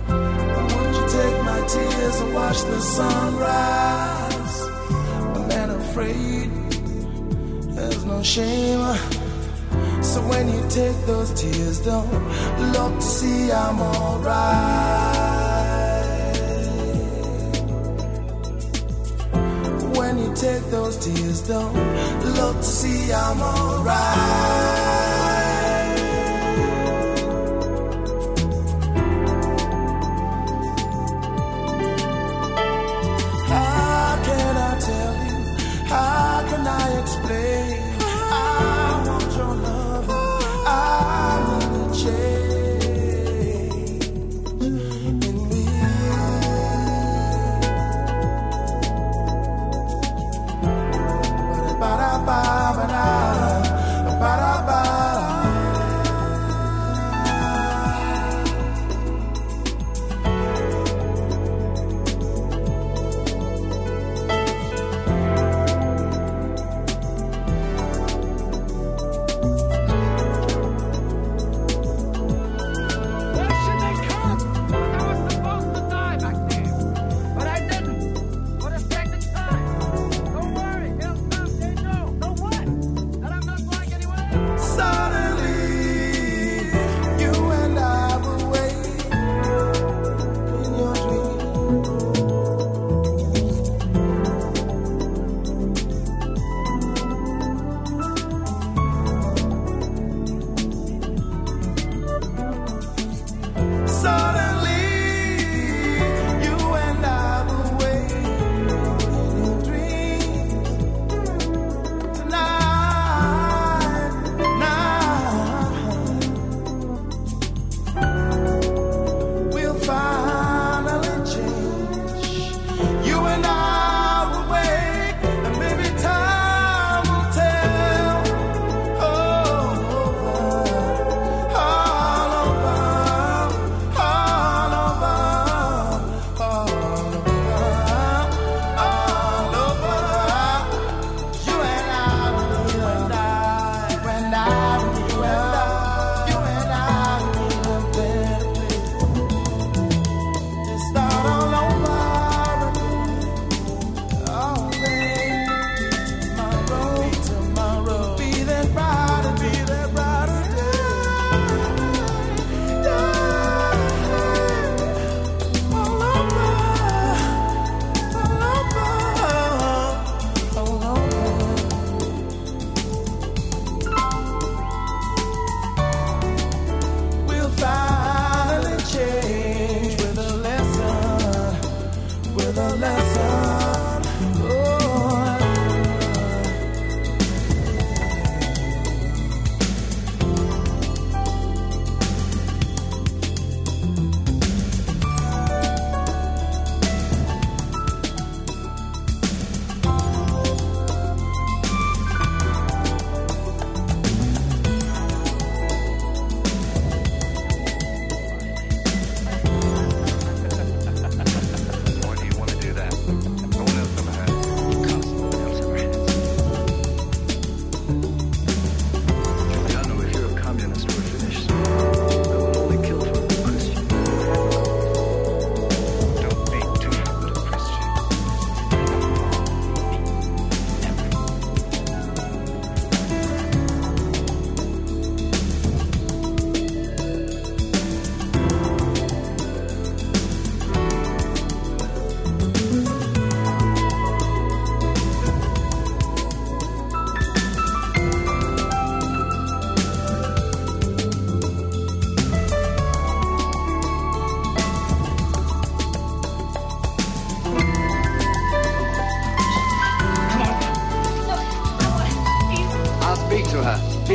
would 0.08 0.96
you 0.96 1.08
take 1.10 1.44
my 1.44 1.68
tears 1.68 2.22
and 2.22 2.34
watch 2.34 2.62
the 2.62 2.80
sunrise? 2.80 4.62
I'm 5.36 5.48
not 5.48 5.70
afraid. 5.70 6.50
There's 7.76 8.06
no 8.06 8.24
shame. 8.24 8.80
So 10.02 10.22
when 10.28 10.48
you 10.48 10.62
take 10.70 10.98
those 11.06 11.34
tears, 11.40 11.80
don't 11.86 12.10
look 12.74 12.96
to 12.96 13.02
see 13.02 13.52
I'm 13.52 13.80
alright. 13.80 15.29
Take 20.40 20.64
those 20.72 20.96
tears, 20.98 21.42
don't 21.42 21.74
look 22.38 22.58
to 22.58 22.64
see 22.64 23.12
I'm 23.12 23.42
alright. 23.42 24.89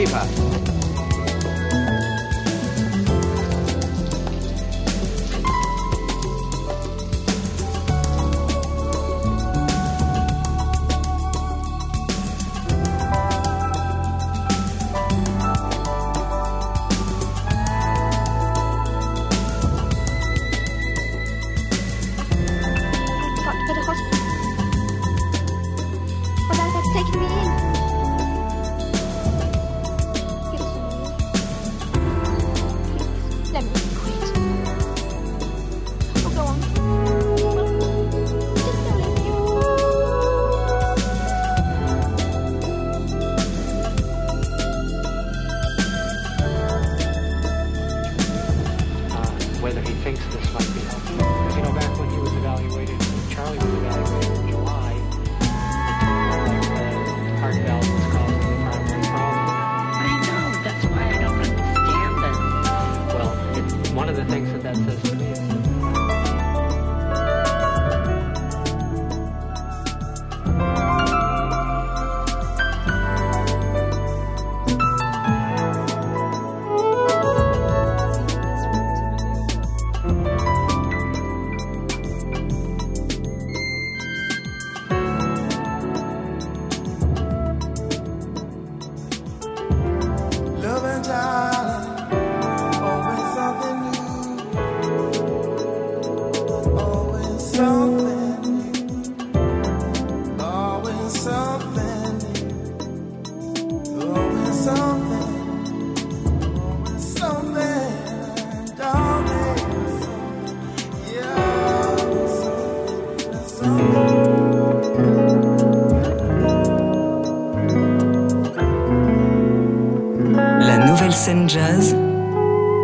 Paper. 0.04 0.53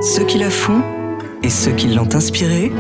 Ceux 0.02 0.24
qui 0.24 0.38
la 0.38 0.50
font 0.50 0.82
et 1.42 1.50
ceux 1.50 1.72
qui 1.72 1.88
l'ont 1.88 2.14
inspirée. 2.14 2.70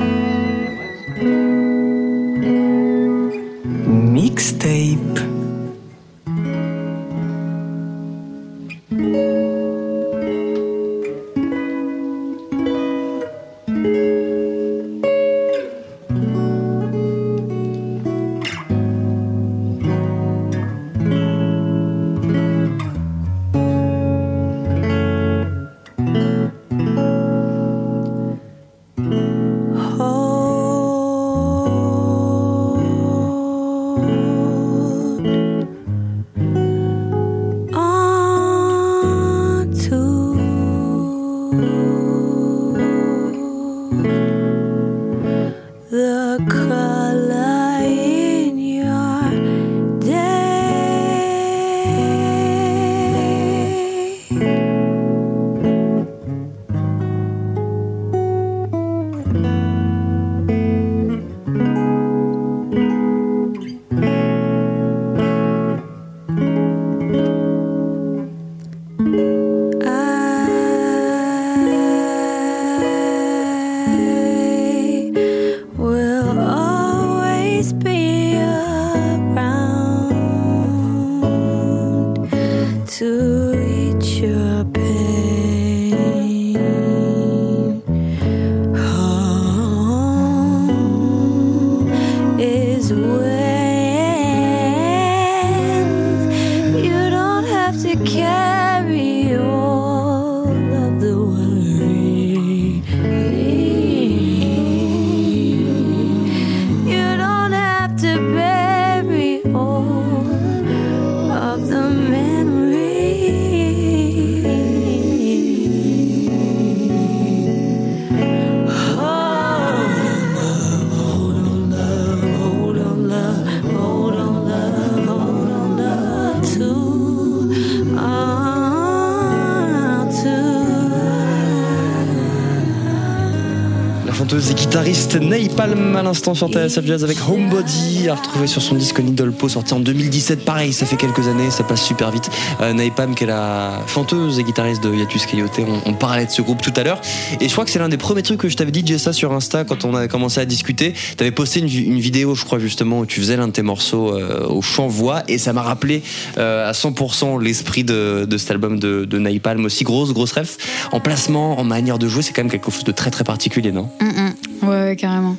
L'instant 136.10 136.34
sur 136.34 136.48
TSF 136.48 136.84
Jazz 136.84 137.04
avec 137.04 137.18
Homebody 137.28 138.08
à 138.08 138.16
retrouver 138.16 138.48
sur 138.48 138.60
son 138.60 138.74
disque 138.74 138.98
Nidolpo 138.98 139.48
sorti 139.48 139.74
en 139.74 139.78
2017 139.78 140.44
pareil 140.44 140.72
ça 140.72 140.84
fait 140.84 140.96
quelques 140.96 141.28
années 141.28 141.52
ça 141.52 141.62
passe 141.62 141.84
super 141.84 142.10
vite. 142.10 142.28
Euh, 142.60 142.72
Napalm 142.72 143.14
qui 143.14 143.22
est 143.22 143.28
la 143.28 143.80
chanteuse 143.86 144.40
et 144.40 144.42
guitariste 144.42 144.82
de 144.82 144.92
Yatus 144.92 145.26
Coyote 145.26 145.60
on, 145.86 145.94
parlait 145.94 146.26
de 146.26 146.32
ce 146.32 146.42
groupe 146.42 146.62
tout 146.62 146.72
à 146.74 146.82
l'heure. 146.82 147.00
Et 147.40 147.46
je 147.46 147.52
crois 147.52 147.64
que 147.64 147.70
c'est 147.70 147.78
l'un 147.78 147.88
des 147.88 147.96
premiers 147.96 148.24
trucs 148.24 148.40
que 148.40 148.48
je 148.48 148.56
t'avais 148.56 148.72
dit 148.72 148.84
Jessa 148.84 149.12
sur 149.12 149.32
Insta 149.32 149.62
quand 149.62 149.84
on 149.84 149.94
a 149.94 150.08
commencé 150.08 150.40
à 150.40 150.46
discuter. 150.46 150.94
T'avais 151.16 151.30
posté 151.30 151.60
une, 151.60 152.00
vidéo 152.00 152.34
je 152.34 152.44
crois 152.44 152.58
justement 152.58 152.98
où 152.98 153.06
tu 153.06 153.20
faisais 153.20 153.36
l'un 153.36 153.46
de 153.46 153.52
tes 153.52 153.62
morceaux 153.62 154.12
euh, 154.12 154.48
au 154.48 154.62
chant 154.62 154.88
voix. 154.88 155.22
Et 155.28 155.38
ça 155.38 155.52
m'a 155.52 155.62
rappelé 155.62 156.02
euh, 156.38 156.68
à 156.68 156.72
100% 156.72 157.40
l'esprit 157.40 157.84
de, 157.84 158.26
cet 158.36 158.50
album 158.50 158.80
de, 158.80 159.04
de 159.04 159.18
Napalm 159.18 159.64
aussi 159.64 159.84
grosse 159.84 160.12
grosse 160.12 160.32
ref. 160.32 160.56
En 160.90 160.98
placement 160.98 161.60
en 161.60 161.62
manière 161.62 162.00
de 162.00 162.08
jouer 162.08 162.22
c'est 162.22 162.32
quand 162.32 162.42
même 162.42 162.50
quelque 162.50 162.68
chose 162.72 162.82
de 162.82 162.92
très 162.92 163.12
très 163.12 163.22
particulier 163.22 163.70
non? 163.70 163.88
Mm, 164.00 164.06
mm. 164.06 164.68
Ouais, 164.68 164.96
carrément. 164.96 165.36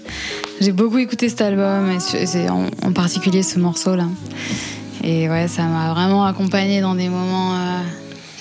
J'ai 0.61 0.71
beaucoup 0.71 0.99
écouté 0.99 1.27
cet 1.27 1.41
album, 1.41 1.89
et 1.91 2.49
en, 2.49 2.67
en 2.87 2.91
particulier 2.93 3.41
ce 3.43 3.57
morceau-là. 3.59 4.05
Et 5.03 5.27
ouais, 5.27 5.47
ça 5.47 5.63
m'a 5.63 5.91
vraiment 5.93 6.23
accompagné 6.25 6.79
dans 6.81 6.93
des 6.95 7.09
moments 7.09 7.55
euh, 7.55 7.79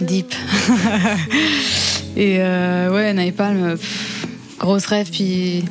deep. 0.03 0.35
Et 2.17 2.37
euh, 2.41 2.93
ouais, 2.93 3.13
Napalm, 3.15 3.77
pff, 3.77 4.27
grosse 4.59 4.87
rêve. 4.87 5.09
Puis. 5.11 5.65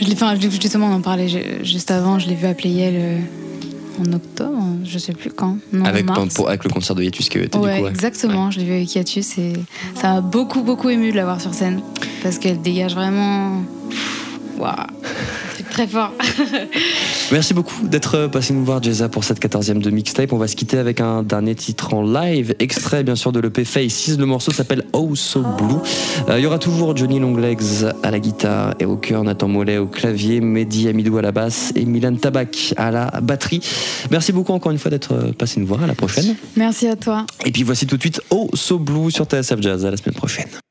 Je 0.00 0.06
l'ai, 0.06 0.14
enfin, 0.14 0.34
justement, 0.40 0.86
on 0.86 0.94
en 0.94 1.00
parlait 1.00 1.28
ju- 1.28 1.62
juste 1.64 1.90
avant. 1.90 2.18
Je 2.18 2.28
l'ai 2.28 2.34
vu 2.34 2.46
à 2.46 2.54
Playel 2.54 2.94
euh, 2.96 3.18
en 4.00 4.12
octobre, 4.12 4.64
je 4.84 4.98
sais 4.98 5.12
plus 5.12 5.30
quand. 5.30 5.58
Non, 5.72 5.84
avec, 5.84 6.08
en 6.10 6.14
mars. 6.22 6.34
pour- 6.34 6.48
avec 6.48 6.64
le 6.64 6.70
concert 6.70 6.96
de 6.96 7.02
Yatus 7.02 7.28
qui 7.28 7.36
avait 7.36 7.46
été 7.46 7.58
Ouais, 7.58 7.72
du 7.74 7.78
coup. 7.80 7.84
ouais. 7.84 7.90
exactement. 7.90 8.50
Je 8.50 8.60
l'ai 8.60 8.64
vu 8.64 8.72
avec 8.72 8.94
Yatus 8.94 9.36
et 9.38 9.52
ça 9.94 10.14
m'a 10.14 10.20
beaucoup, 10.22 10.62
beaucoup 10.62 10.88
ému 10.88 11.10
de 11.12 11.16
la 11.16 11.24
voir 11.24 11.40
sur 11.40 11.52
scène. 11.54 11.82
Parce 12.22 12.38
qu'elle 12.38 12.60
dégage 12.62 12.94
vraiment. 12.94 13.62
Waouh! 14.62 14.74
C'est 15.56 15.68
très 15.68 15.88
fort. 15.88 16.12
Merci 17.32 17.52
beaucoup 17.52 17.84
d'être 17.84 18.28
passé 18.28 18.54
nous 18.54 18.64
voir, 18.64 18.80
Jeza, 18.80 19.08
pour 19.08 19.24
cette 19.24 19.42
14e 19.42 19.80
de 19.80 19.90
mixtape. 19.90 20.32
On 20.32 20.38
va 20.38 20.46
se 20.46 20.54
quitter 20.54 20.78
avec 20.78 21.00
un 21.00 21.24
dernier 21.24 21.56
titre 21.56 21.94
en 21.94 22.02
live, 22.04 22.54
extrait 22.60 23.02
bien 23.02 23.16
sûr 23.16 23.32
de 23.32 23.40
l'EP 23.40 23.64
Faces. 23.64 24.16
Le 24.16 24.24
morceau 24.24 24.52
s'appelle 24.52 24.84
Oh 24.92 25.16
So 25.16 25.40
Blue. 25.42 25.80
Euh, 26.28 26.38
Il 26.38 26.44
y 26.44 26.46
aura 26.46 26.60
toujours 26.60 26.96
Johnny 26.96 27.18
Longlegs 27.18 27.90
à 28.04 28.12
la 28.12 28.20
guitare 28.20 28.74
et 28.78 28.84
au 28.84 28.96
cœur, 28.96 29.24
Nathan 29.24 29.48
Mollet 29.48 29.78
au 29.78 29.88
clavier, 29.88 30.40
Mehdi 30.40 30.86
Amidou 30.86 31.18
à 31.18 31.22
la 31.22 31.32
basse 31.32 31.72
et 31.74 31.84
Milan 31.84 32.14
Tabak 32.14 32.74
à 32.76 32.92
la 32.92 33.06
batterie. 33.20 33.60
Merci 34.12 34.30
beaucoup 34.30 34.52
encore 34.52 34.70
une 34.70 34.78
fois 34.78 34.92
d'être 34.92 35.32
passé 35.36 35.58
nous 35.58 35.66
voir. 35.66 35.82
À 35.82 35.88
la 35.88 35.96
prochaine. 35.96 36.36
Merci 36.54 36.86
à 36.86 36.94
toi. 36.94 37.26
Et 37.44 37.50
puis 37.50 37.64
voici 37.64 37.88
tout 37.88 37.96
de 37.96 38.02
suite 38.02 38.20
Oh 38.30 38.48
So 38.54 38.78
Blue 38.78 39.10
sur 39.10 39.24
TSF 39.24 39.60
Jazz. 39.60 39.84
À 39.84 39.90
la 39.90 39.96
semaine 39.96 40.14
prochaine. 40.14 40.61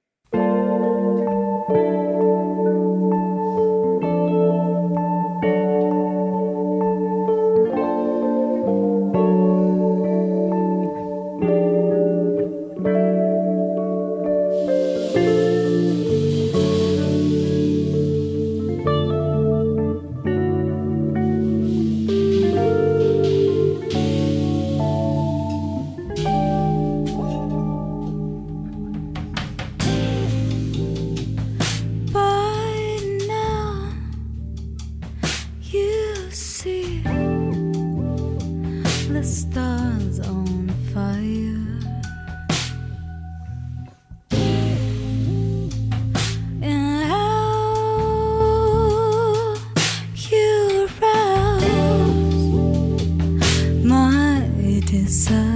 sun. 55.12 55.51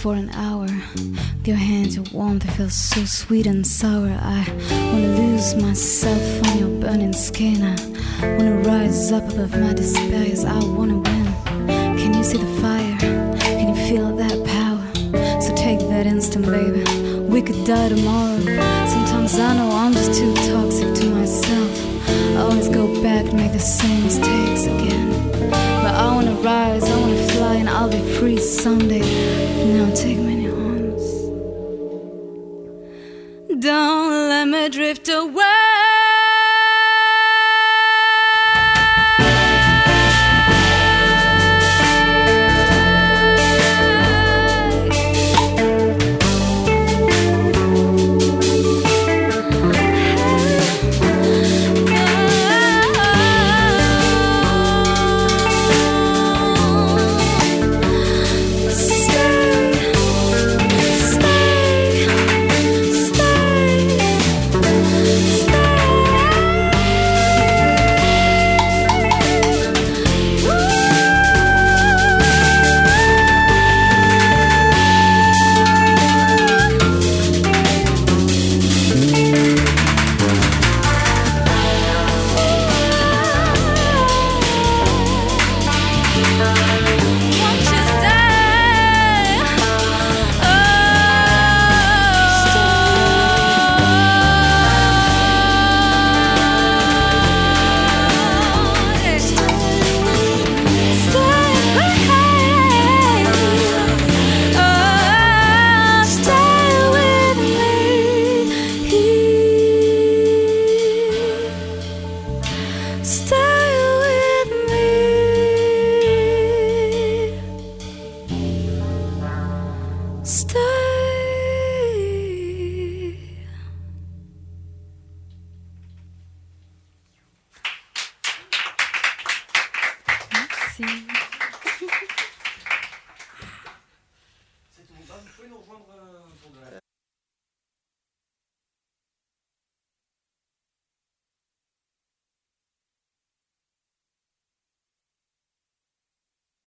For 0.00 0.14
an 0.14 0.30
hour. 0.30 0.66
Your 1.44 1.56
hands, 1.56 1.94
your 1.94 2.06
warmth, 2.10 2.46
it 2.46 2.52
feels 2.52 2.74
so 2.74 3.04
sweet 3.04 3.46
and 3.46 3.66
sour. 3.66 4.08
I 4.08 4.46
wanna 4.92 5.14
lose 5.20 5.54
myself 5.56 6.22
on 6.46 6.58
your 6.58 6.70
burning 6.80 7.12
skin. 7.12 7.62
I 7.62 7.76
wanna 8.36 8.56
rise 8.62 9.12
up 9.12 9.28
above 9.30 9.52
my 9.60 9.74
despair. 9.74 10.32
I 10.48 10.64
wanna 10.64 10.98
win. 10.98 11.26
Can 11.98 12.14
you 12.14 12.24
see 12.24 12.38
the 12.38 12.52
fire? 12.62 12.96
Can 13.40 13.68
you 13.68 13.88
feel 13.88 14.16
that 14.16 14.38
power? 14.46 14.86
So 15.42 15.54
take 15.54 15.80
that 15.90 16.06
instant, 16.06 16.46
baby. 16.46 16.82
We 17.28 17.42
could 17.42 17.66
die 17.66 17.90
tomorrow. 17.90 18.40
Sometimes 18.86 19.38
I 19.38 19.54
know 19.58 19.70
I'm 19.70 19.92
just 19.92 20.14
too 20.18 20.32
toxic 20.34 20.94
to 20.94 21.06
myself. 21.10 21.70
I 22.08 22.40
always 22.48 22.68
go 22.68 22.86
back 23.02 23.26
and 23.26 23.36
make 23.36 23.52
the 23.52 23.58
same 23.58 24.04
mistakes 24.04 24.64
again. 24.64 25.10
But 25.82 25.94
I 25.94 26.06
wanna 26.14 26.36
rise, 26.40 26.84
I 26.84 26.99
I'll 27.80 27.88
be 27.88 27.98
free 28.18 28.36
someday. 28.36 29.00
Now 29.72 29.90
take 29.94 30.18
me 30.18 30.29